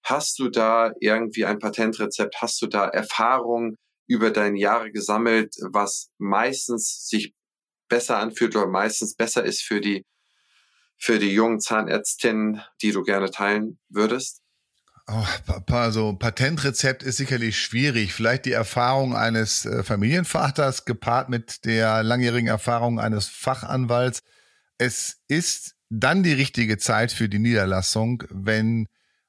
[0.04, 2.36] Hast du da irgendwie ein Patentrezept?
[2.40, 7.32] Hast du da Erfahrungen über deine Jahre gesammelt, was meistens sich
[7.88, 10.04] besser anfühlt oder meistens besser ist für die
[10.96, 14.42] für die jungen Zahnärztinnen, die du gerne teilen würdest?
[15.08, 15.24] Oh,
[15.72, 18.12] also Patentrezept ist sicherlich schwierig.
[18.12, 24.22] Vielleicht die Erfahrung eines äh, Familienvaters gepaart mit der langjährigen Erfahrung eines Fachanwalts.
[24.78, 28.88] Es ist dann die richtige Zeit für die Niederlassung, wenn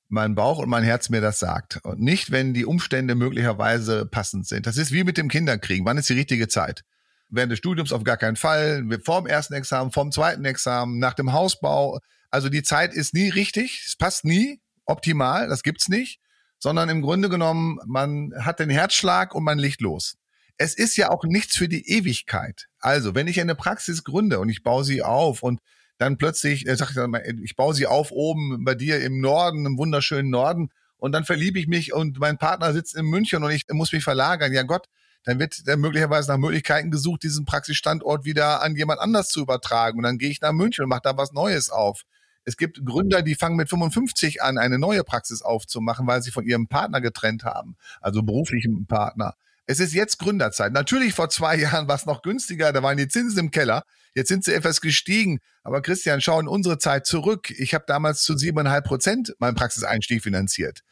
[0.09, 1.80] mein Bauch und mein Herz mir das sagt.
[1.84, 4.65] Und nicht, wenn die Umstände möglicherweise passend sind.
[4.65, 5.86] Das ist wie mit dem Kinderkriegen.
[5.86, 6.84] Wann ist die richtige Zeit?
[7.30, 11.34] Während des Studiums auf gar keinen Fall, vorm ersten Examen, vorm zweiten Examen, nach dem
[11.34, 11.99] Hausbau.
[12.30, 16.19] Also die Zeit ist nie richtig, es passt nie optimal, das gibt's nicht,
[16.59, 20.17] sondern im Grunde genommen, man hat den Herzschlag und man legt los.
[20.57, 22.65] Es ist ja auch nichts für die Ewigkeit.
[22.80, 25.59] Also, wenn ich eine Praxis gründe und ich baue sie auf und
[25.99, 29.65] dann plötzlich, äh, sag ich, mal, ich baue sie auf oben bei dir im Norden,
[29.65, 33.51] im wunderschönen Norden, und dann verliebe ich mich und mein Partner sitzt in München und
[33.51, 34.51] ich muss mich verlagern.
[34.51, 34.88] Ja Gott,
[35.28, 39.97] dann wird dann möglicherweise nach Möglichkeiten gesucht, diesen Praxisstandort wieder an jemand anders zu übertragen.
[39.97, 42.03] Und dann gehe ich nach München und mache da was Neues auf.
[42.45, 46.45] Es gibt Gründer, die fangen mit 55 an, eine neue Praxis aufzumachen, weil sie von
[46.45, 49.34] ihrem Partner getrennt haben, also beruflichen Partner.
[49.65, 50.71] Es ist jetzt Gründerzeit.
[50.71, 53.84] Natürlich vor zwei Jahren war es noch günstiger, da waren die Zinsen im Keller.
[54.15, 55.39] Jetzt sind sie etwas gestiegen.
[55.61, 57.51] Aber Christian, schau in unsere Zeit zurück.
[57.51, 60.84] Ich habe damals zu siebeneinhalb Prozent meinen Praxiseinstieg finanziert.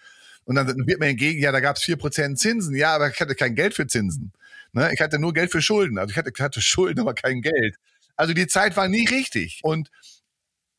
[0.45, 2.75] Und dann wird mir entgegen, ja, da gab es vier Prozent Zinsen.
[2.75, 4.31] Ja, aber ich hatte kein Geld für Zinsen.
[4.73, 4.91] Ne?
[4.93, 5.97] Ich hatte nur Geld für Schulden.
[5.97, 7.75] Also ich hatte, hatte Schulden, aber kein Geld.
[8.15, 9.59] Also die Zeit war nie richtig.
[9.63, 9.89] Und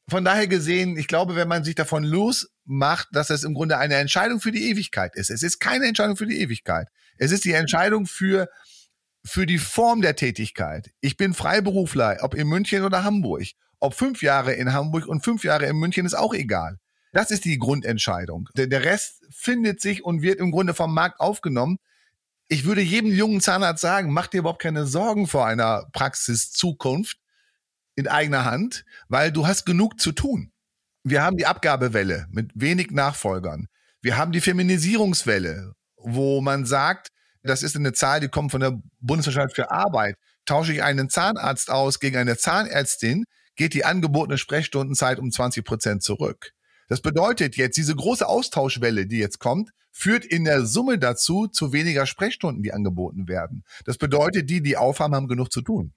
[0.09, 3.97] von daher gesehen, ich glaube, wenn man sich davon losmacht, dass es im Grunde eine
[3.97, 5.31] Entscheidung für die Ewigkeit ist.
[5.31, 6.89] Es ist keine Entscheidung für die Ewigkeit.
[7.19, 8.49] Es ist die Entscheidung für,
[9.25, 10.91] für die Form der Tätigkeit.
[11.01, 13.47] Ich bin Freiberufler, ob in München oder Hamburg.
[13.81, 16.79] Ob fünf Jahre in Hamburg und fünf Jahre in München ist auch egal.
[17.17, 18.51] Das ist die Grundentscheidung.
[18.59, 21.79] Der, der Rest findet sich und wird im Grunde vom Markt aufgenommen.
[22.47, 27.17] Ich würde jedem jungen Zahnarzt sagen, mach dir überhaupt keine Sorgen vor einer Praxiszukunft
[27.95, 30.53] in eigener Hand, weil du hast genug zu tun.
[31.05, 33.69] Wir haben die Abgabewelle mit wenig Nachfolgern.
[34.03, 37.09] Wir haben die Feminisierungswelle, wo man sagt,
[37.43, 40.17] das ist eine Zahl, die kommt von der Bundesanstalt für Arbeit.
[40.45, 46.03] Tausche ich einen Zahnarzt aus gegen eine Zahnärztin, geht die angebotene Sprechstundenzeit um 20 Prozent
[46.03, 46.53] zurück.
[46.89, 51.72] Das bedeutet jetzt, diese große Austauschwelle, die jetzt kommt, führt in der Summe dazu zu
[51.72, 53.64] weniger Sprechstunden, die angeboten werden.
[53.84, 55.95] Das bedeutet, die, die aufhaben, haben genug zu tun.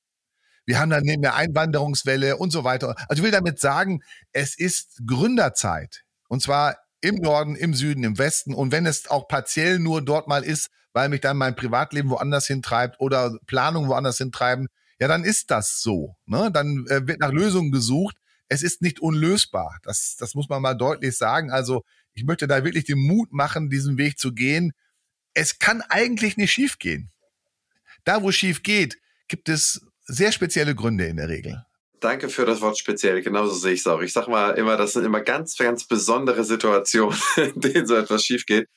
[0.66, 2.96] Wir haben dann eine Einwanderungswelle und so weiter.
[3.08, 6.04] Also ich will damit sagen, es ist Gründerzeit.
[6.28, 8.54] Und zwar im Norden, im Süden, im Westen.
[8.54, 12.48] Und wenn es auch partiell nur dort mal ist, weil mich dann mein Privatleben woanders
[12.48, 14.68] hintreibt oder Planung woanders hintreiben,
[15.00, 16.16] ja, dann ist das so.
[16.26, 16.52] Ne?
[16.54, 18.16] Dann äh, wird nach Lösungen gesucht.
[18.50, 19.80] Es ist nicht unlösbar.
[19.84, 21.52] Das, das muss man mal deutlich sagen.
[21.52, 21.84] Also
[22.14, 24.74] ich möchte da wirklich den Mut machen, diesen Weg zu gehen.
[25.34, 27.12] Es kann eigentlich nicht schiefgehen.
[28.04, 28.97] Da, wo schief geht,
[29.28, 31.64] gibt es sehr spezielle Gründe in der Regel.
[32.00, 33.22] Danke für das Wort speziell.
[33.22, 34.02] Genauso sehe ich es auch.
[34.02, 38.24] Ich sage mal immer, das sind immer ganz, ganz besondere Situationen, in denen so etwas
[38.24, 38.68] schief geht.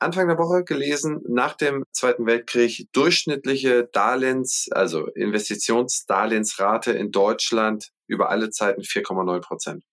[0.00, 8.30] Anfang der Woche gelesen, nach dem Zweiten Weltkrieg durchschnittliche Darlehens, also Investitionsdarlehensrate in Deutschland über
[8.30, 9.84] alle Zeiten 4,9 Prozent.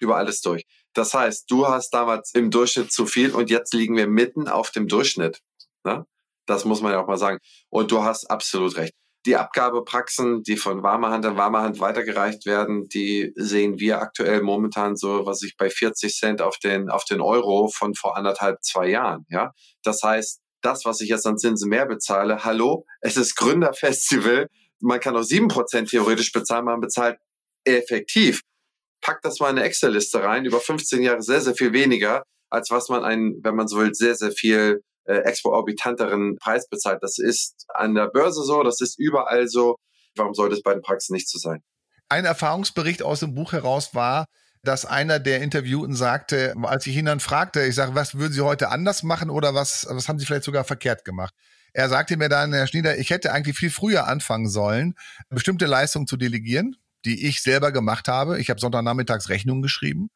[0.00, 0.64] Über alles durch.
[0.92, 4.70] Das heißt, du hast damals im Durchschnitt zu viel und jetzt liegen wir mitten auf
[4.70, 5.40] dem Durchschnitt.
[5.84, 6.04] Ne?
[6.46, 7.38] Das muss man ja auch mal sagen.
[7.70, 8.92] Und du hast absolut recht.
[9.26, 14.42] Die Abgabepraxen, die von warmer Hand an warmer Hand weitergereicht werden, die sehen wir aktuell
[14.42, 18.62] momentan so, was ich bei 40 Cent auf den, auf den Euro von vor anderthalb,
[18.62, 19.24] zwei Jahren.
[19.30, 19.52] Ja,
[19.82, 24.48] das heißt, das, was ich jetzt an Zinsen mehr bezahle, hallo, es ist Gründerfestival.
[24.80, 27.16] Man kann auch sieben Prozent theoretisch bezahlen, man bezahlt
[27.64, 28.40] effektiv.
[29.00, 32.70] Pack das mal in eine Excel-Liste rein, über 15 Jahre sehr, sehr viel weniger, als
[32.70, 37.02] was man einen, wenn man so will, sehr, sehr viel äh, exorbitanteren Preis bezahlt.
[37.02, 39.76] Das ist an der Börse so, das ist überall so.
[40.16, 41.62] Warum sollte es bei den Praxen nicht so sein?
[42.08, 44.26] Ein Erfahrungsbericht aus dem Buch heraus war,
[44.62, 48.40] dass einer der Interviewten sagte, als ich ihn dann fragte, ich sage, was würden Sie
[48.40, 51.34] heute anders machen oder was, was haben Sie vielleicht sogar verkehrt gemacht?
[51.74, 54.94] Er sagte mir dann, Herr Schnieder, ich hätte eigentlich viel früher anfangen sollen,
[55.28, 58.40] bestimmte Leistungen zu delegieren, die ich selber gemacht habe.
[58.40, 60.10] Ich habe Sonntagnachmittags Rechnungen geschrieben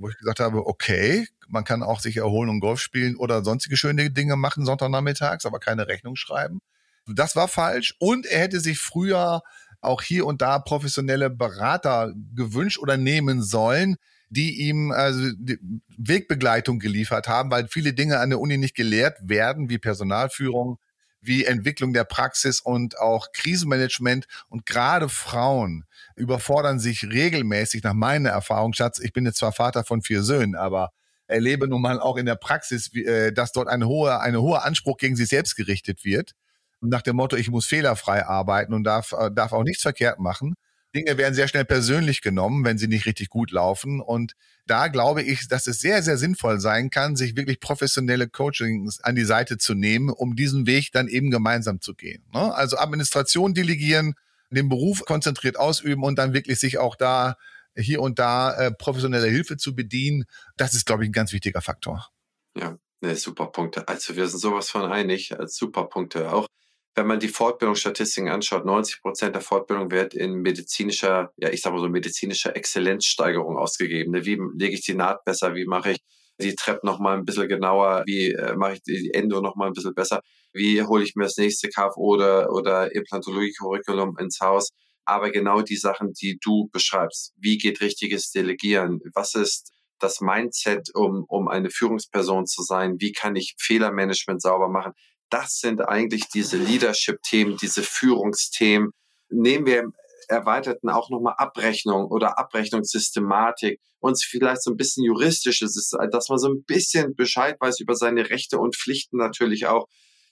[0.00, 3.76] wo ich gesagt habe, okay, man kann auch sich erholen und Golf spielen oder sonstige
[3.76, 6.60] schöne Dinge machen Sonntagnachmittags, aber keine Rechnung schreiben.
[7.06, 7.94] Das war falsch.
[7.98, 9.42] Und er hätte sich früher
[9.80, 13.96] auch hier und da professionelle Berater gewünscht oder nehmen sollen,
[14.30, 15.58] die ihm also die
[15.98, 20.78] Wegbegleitung geliefert haben, weil viele Dinge an der Uni nicht gelehrt werden, wie Personalführung,
[21.20, 24.26] wie Entwicklung der Praxis und auch Krisenmanagement.
[24.48, 25.84] Und gerade Frauen
[26.16, 30.54] überfordern sich regelmäßig nach meiner Erfahrung, Schatz, ich bin jetzt zwar Vater von vier Söhnen,
[30.54, 30.92] aber
[31.26, 34.96] erlebe nun mal auch in der Praxis, äh, dass dort ein hoher, ein hoher Anspruch
[34.96, 36.32] gegen sich selbst gerichtet wird.
[36.80, 40.54] Nach dem Motto, ich muss fehlerfrei arbeiten und darf, äh, darf auch nichts verkehrt machen.
[40.94, 44.00] Dinge werden sehr schnell persönlich genommen, wenn sie nicht richtig gut laufen.
[44.00, 44.34] Und
[44.66, 49.14] da glaube ich, dass es sehr, sehr sinnvoll sein kann, sich wirklich professionelle Coachings an
[49.14, 52.24] die Seite zu nehmen, um diesen Weg dann eben gemeinsam zu gehen.
[52.32, 52.54] Ne?
[52.54, 54.14] Also Administration delegieren,
[54.50, 57.36] den Beruf konzentriert ausüben und dann wirklich sich auch da
[57.76, 60.24] hier und da äh, professionelle Hilfe zu bedienen,
[60.56, 62.08] das ist, glaube ich, ein ganz wichtiger Faktor.
[62.56, 63.86] Ja, ne, super Punkte.
[63.86, 66.32] Also wir sind sowas von einig, super Punkte.
[66.32, 66.48] Auch
[66.94, 71.76] wenn man die Fortbildungsstatistiken anschaut, 90 Prozent der Fortbildung wird in medizinischer, ja, ich sage
[71.76, 74.12] mal so medizinischer Exzellenzsteigerung ausgegeben.
[74.12, 75.54] Ne, wie lege ich die Naht besser?
[75.54, 75.98] Wie mache ich
[76.40, 78.02] die Treppe noch mal ein bisschen genauer?
[78.06, 80.20] Wie äh, mache ich die Endo noch mal ein bisschen besser?
[80.52, 84.70] Wie hole ich mir das nächste KFO oder, oder Implantologie-Curriculum ins Haus?
[85.04, 87.32] Aber genau die Sachen, die du beschreibst.
[87.36, 89.00] Wie geht richtiges Delegieren?
[89.14, 92.96] Was ist das Mindset, um, um eine Führungsperson zu sein?
[92.98, 94.92] Wie kann ich Fehlermanagement sauber machen?
[95.30, 98.90] Das sind eigentlich diese Leadership-Themen, diese Führungsthemen.
[99.30, 99.94] Nehmen wir im
[100.28, 106.48] Erweiterten auch nochmal Abrechnung oder Abrechnungssystematik und vielleicht so ein bisschen juristisches, dass man so
[106.48, 109.86] ein bisschen Bescheid weiß über seine Rechte und Pflichten natürlich auch.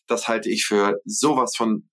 [0.06, 1.88] Das halte ich für sowas von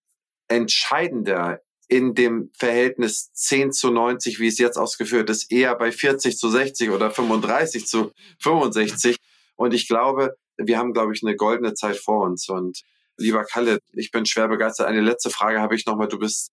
[0.48, 6.38] entscheidender in dem Verhältnis 10 zu 90, wie es jetzt ausgeführt ist, eher bei 40
[6.38, 9.18] zu 60 oder 35 zu 65.
[9.56, 12.50] Und ich glaube, wir haben, glaube ich, eine goldene Zeit vor uns.
[12.50, 12.82] Und
[13.18, 14.88] lieber Kalle, ich bin schwer begeistert.
[14.88, 16.08] Eine letzte Frage habe ich nochmal.
[16.08, 16.52] Du bist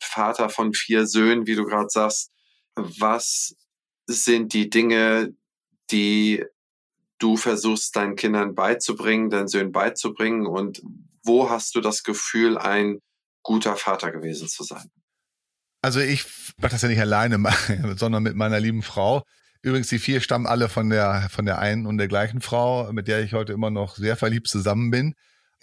[0.00, 2.30] Vater von vier Söhnen, wie du gerade sagst.
[2.74, 3.54] Was
[4.06, 5.34] sind die Dinge,
[5.90, 6.44] die
[7.18, 10.46] du versuchst, deinen Kindern beizubringen, deinen Söhnen beizubringen?
[10.46, 10.82] Und
[11.22, 12.98] wo hast du das Gefühl, ein
[13.42, 14.90] guter Vater gewesen zu sein?
[15.82, 16.24] Also ich
[16.58, 17.38] mache das ja nicht alleine,
[17.96, 19.22] sondern mit meiner lieben Frau.
[19.62, 23.06] Übrigens, die vier stammen alle von der, von der einen und der gleichen Frau, mit
[23.06, 25.14] der ich heute immer noch sehr verliebt zusammen bin.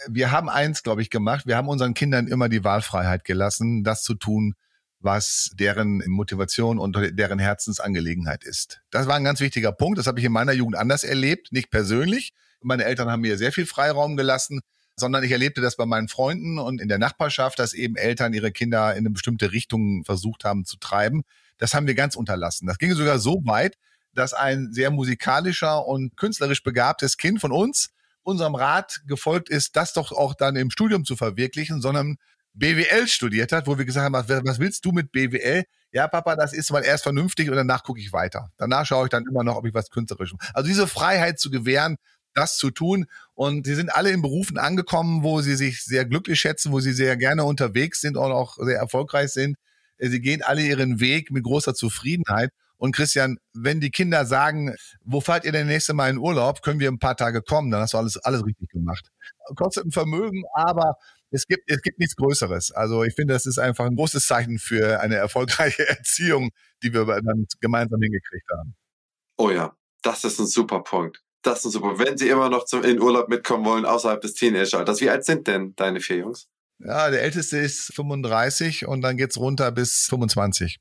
[0.08, 1.46] Wir haben eins, glaube ich, gemacht.
[1.46, 4.56] Wir haben unseren Kindern immer die Wahlfreiheit gelassen, das zu tun,
[5.00, 8.82] was deren Motivation und deren Herzensangelegenheit ist.
[8.92, 9.98] Das war ein ganz wichtiger Punkt.
[9.98, 12.34] Das habe ich in meiner Jugend anders erlebt, nicht persönlich.
[12.62, 14.60] Meine Eltern haben mir sehr viel Freiraum gelassen,
[14.98, 18.52] sondern ich erlebte das bei meinen Freunden und in der Nachbarschaft, dass eben Eltern ihre
[18.52, 21.24] Kinder in eine bestimmte Richtung versucht haben zu treiben.
[21.58, 22.68] Das haben wir ganz unterlassen.
[22.68, 23.78] Das ging sogar so weit,
[24.14, 27.92] dass ein sehr musikalischer und künstlerisch begabtes Kind von uns
[28.30, 32.18] unserem Rat gefolgt ist, das doch auch dann im Studium zu verwirklichen, sondern
[32.54, 35.64] BWL studiert hat, wo wir gesagt haben, was willst du mit BWL?
[35.92, 38.52] Ja, Papa, das ist mal erst vernünftig und danach gucke ich weiter.
[38.58, 40.52] Danach schaue ich dann immer noch, ob ich was künstlerisch mache.
[40.54, 41.98] Also diese Freiheit zu gewähren,
[42.34, 43.06] das zu tun.
[43.34, 46.94] Und sie sind alle in Berufen angekommen, wo sie sich sehr glücklich schätzen, wo sie
[46.94, 49.58] sehr gerne unterwegs sind und auch sehr erfolgreich sind.
[49.98, 52.52] Sie gehen alle ihren Weg mit großer Zufriedenheit.
[52.80, 54.74] Und Christian, wenn die Kinder sagen,
[55.04, 57.82] wo fahrt ihr denn nächste Mal in Urlaub, können wir ein paar Tage kommen, dann
[57.82, 59.12] hast du alles, alles richtig gemacht.
[59.58, 60.94] Kostet ein Vermögen, aber
[61.30, 62.72] es gibt, es gibt nichts Größeres.
[62.72, 66.52] Also ich finde, das ist einfach ein großes Zeichen für eine erfolgreiche Erziehung,
[66.82, 68.76] die wir dann gemeinsam hingekriegt haben.
[69.38, 71.22] Oh ja, das ist ein super Punkt.
[71.42, 72.00] Das ist super.
[72.00, 75.48] Wenn Sie immer noch zum, in Urlaub mitkommen wollen, außerhalb des Teenageralters, wie alt sind
[75.48, 76.48] denn deine vier Jungs?
[76.80, 80.80] Ja, der älteste ist 35 und dann geht's runter bis 25.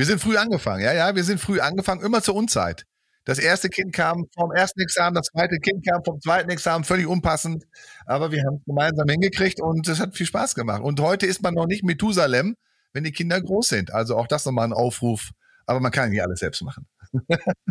[0.00, 2.86] Wir sind früh angefangen, ja, ja, wir sind früh angefangen, immer zur Unzeit.
[3.26, 7.06] Das erste Kind kam vom ersten Examen, das zweite Kind kam vom zweiten Examen, völlig
[7.06, 7.66] unpassend.
[8.06, 10.80] Aber wir haben es gemeinsam hingekriegt und es hat viel Spaß gemacht.
[10.80, 12.56] Und heute ist man noch nicht Methusalem,
[12.94, 13.92] wenn die Kinder groß sind.
[13.92, 15.32] Also auch das nochmal ein Aufruf.
[15.66, 16.86] Aber man kann nicht alles selbst machen.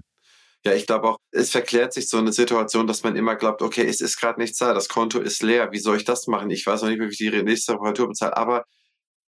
[0.66, 3.88] Ja, ich glaube auch, es verklärt sich so eine Situation, dass man immer glaubt, okay,
[3.88, 6.50] es ist gerade nichts da, das Konto ist leer, wie soll ich das machen?
[6.50, 8.66] Ich weiß noch nicht, wie ich die nächste Reparatur bezahle, aber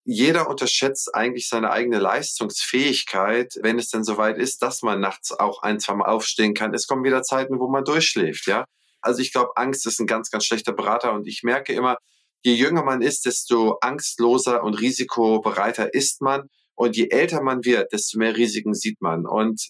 [0.04, 5.62] jeder unterschätzt eigentlich seine eigene Leistungsfähigkeit, wenn es denn soweit ist, dass man nachts auch
[5.62, 6.74] ein, zwei Mal aufstehen kann.
[6.74, 8.66] Es kommen wieder Zeiten, wo man durchschläft, ja.
[9.02, 11.98] Also ich glaube, Angst ist ein ganz, ganz schlechter Berater und ich merke immer,
[12.44, 17.92] je jünger man ist, desto angstloser und risikobereiter ist man und je älter man wird,
[17.94, 19.70] desto mehr Risiken sieht man und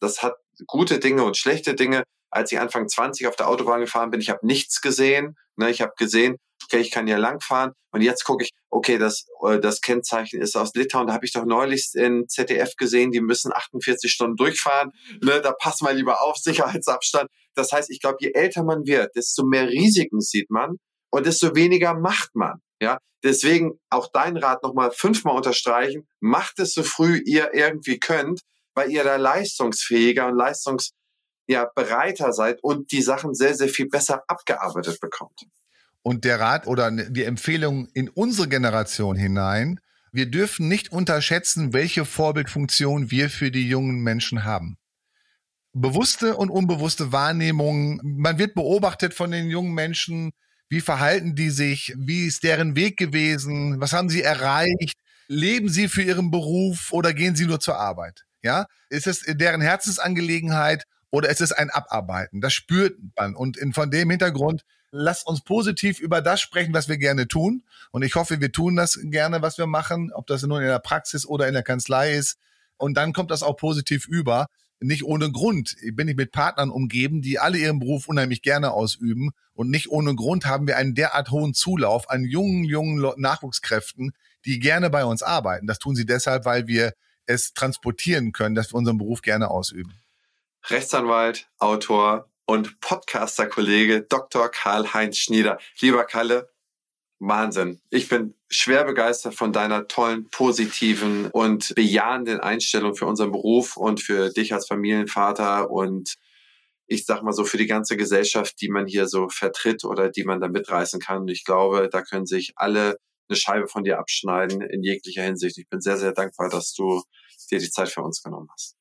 [0.00, 0.34] das hat
[0.66, 2.02] gute Dinge und schlechte Dinge.
[2.30, 5.36] Als ich Anfang 20 auf der Autobahn gefahren bin, ich habe nichts gesehen.
[5.56, 7.72] Ne, ich habe gesehen, okay, ich kann hier langfahren.
[7.92, 11.08] Und jetzt gucke ich, okay, das, äh, das Kennzeichen ist aus Litauen.
[11.08, 14.92] Da habe ich doch neulich in ZDF gesehen, die müssen 48 Stunden durchfahren.
[15.22, 17.28] Ne, da passt mal lieber auf, Sicherheitsabstand.
[17.54, 20.76] Das heißt, ich glaube, je älter man wird, desto mehr Risiken sieht man
[21.10, 22.60] und desto weniger macht man.
[22.80, 26.06] Ja, deswegen auch dein Rat nochmal fünfmal unterstreichen.
[26.20, 28.40] Macht es so früh ihr irgendwie könnt,
[28.74, 30.92] weil ihr da leistungsfähiger und leistungs
[31.50, 31.68] ja,
[32.30, 35.42] seid und die Sachen sehr, sehr viel besser abgearbeitet bekommt.
[36.02, 39.80] Und der Rat oder die Empfehlung in unsere Generation hinein,
[40.12, 44.76] wir dürfen nicht unterschätzen, welche Vorbildfunktion wir für die jungen Menschen haben.
[45.72, 48.00] Bewusste und unbewusste Wahrnehmungen.
[48.02, 50.32] Man wird beobachtet von den jungen Menschen.
[50.68, 51.94] Wie verhalten die sich?
[51.96, 53.80] Wie ist deren Weg gewesen?
[53.80, 54.98] Was haben sie erreicht?
[55.28, 58.24] Leben sie für ihren Beruf oder gehen sie nur zur Arbeit?
[58.42, 62.40] Ja, ist es deren Herzensangelegenheit oder ist es ein Abarbeiten?
[62.40, 63.34] Das spürt man.
[63.34, 67.64] Und in, von dem Hintergrund lasst uns positiv über das sprechen, was wir gerne tun.
[67.90, 70.78] Und ich hoffe, wir tun das gerne, was wir machen, ob das nun in der
[70.78, 72.38] Praxis oder in der Kanzlei ist.
[72.76, 74.46] Und dann kommt das auch positiv über.
[74.82, 79.30] Nicht ohne Grund bin ich mit Partnern umgeben, die alle ihren Beruf unheimlich gerne ausüben.
[79.52, 84.12] Und nicht ohne Grund haben wir einen derart hohen Zulauf an jungen, jungen Nachwuchskräften,
[84.46, 85.66] die gerne bei uns arbeiten.
[85.66, 86.94] Das tun sie deshalb, weil wir
[87.26, 89.92] es transportieren können, dass wir unseren Beruf gerne ausüben.
[90.68, 94.48] Rechtsanwalt, Autor und Podcaster-Kollege Dr.
[94.48, 95.58] Karl-Heinz Schnieder.
[95.80, 96.50] Lieber Kalle,
[97.20, 97.80] Wahnsinn.
[97.90, 104.00] Ich bin schwer begeistert von deiner tollen, positiven und bejahenden Einstellung für unseren Beruf und
[104.00, 106.16] für dich als Familienvater und
[106.86, 110.24] ich sag mal so für die ganze Gesellschaft, die man hier so vertritt oder die
[110.24, 111.18] man da mitreißen kann.
[111.18, 112.96] Und ich glaube, da können sich alle
[113.28, 115.56] eine Scheibe von dir abschneiden in jeglicher Hinsicht.
[115.58, 117.04] Ich bin sehr, sehr dankbar, dass du
[117.48, 118.79] dir die Zeit für uns genommen hast.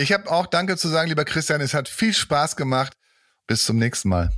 [0.00, 1.60] Ich habe auch Danke zu sagen, lieber Christian.
[1.60, 2.94] Es hat viel Spaß gemacht.
[3.46, 4.30] Bis zum nächsten Mal.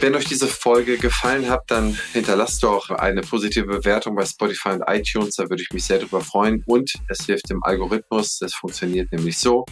[0.00, 4.82] Wenn euch diese Folge gefallen hat, dann hinterlasst doch eine positive Bewertung bei Spotify und
[4.88, 5.36] iTunes.
[5.36, 6.64] Da würde ich mich sehr darüber freuen.
[6.66, 8.38] Und es hilft dem Algorithmus.
[8.38, 9.64] Das funktioniert nämlich so.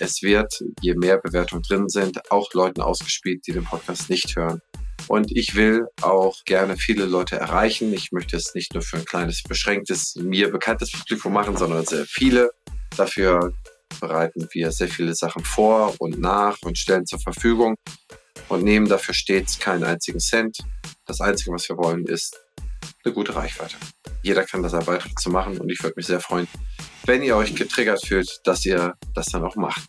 [0.00, 0.52] Es wird,
[0.82, 4.60] je mehr Bewertungen drin sind, auch Leuten ausgespielt, die den Podcast nicht hören.
[5.06, 7.94] Und ich will auch gerne viele Leute erreichen.
[7.94, 12.04] Ich möchte es nicht nur für ein kleines, beschränktes, mir bekanntes Publikum machen, sondern sehr
[12.04, 12.50] viele.
[12.98, 13.54] Dafür
[14.00, 17.76] bereiten wir sehr viele Sachen vor und nach und stellen zur Verfügung
[18.48, 20.58] und nehmen dafür stets keinen einzigen Cent.
[21.06, 22.38] Das Einzige, was wir wollen, ist
[23.04, 23.76] eine gute Reichweite.
[24.22, 26.48] Jeder kann das einen Beitrag zu machen und ich würde mich sehr freuen,
[27.04, 29.88] wenn ihr euch getriggert fühlt, dass ihr das dann auch macht.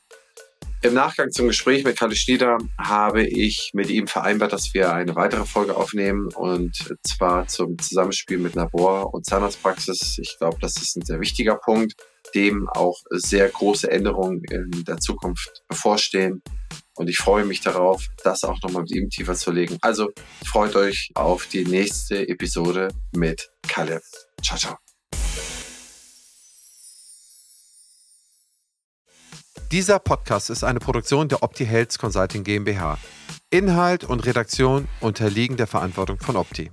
[0.82, 5.14] Im Nachgang zum Gespräch mit Kalle Schnieder habe ich mit ihm vereinbart, dass wir eine
[5.14, 6.74] weitere Folge aufnehmen und
[7.06, 10.18] zwar zum Zusammenspiel mit Labor und Zahnarztpraxis.
[10.22, 11.96] Ich glaube, das ist ein sehr wichtiger Punkt,
[12.36, 16.42] dem auch sehr große Änderungen in der Zukunft bevorstehen.
[16.96, 19.78] Und ich freue mich darauf, das auch nochmal mit ihm tiefer zu legen.
[19.82, 20.10] Also
[20.46, 24.02] freut euch auf die nächste Episode mit Kalle.
[24.44, 24.76] Ciao, ciao.
[29.72, 32.98] Dieser Podcast ist eine Produktion der Opti Health Consulting GmbH.
[33.52, 36.72] Inhalt und Redaktion unterliegen der Verantwortung von Opti.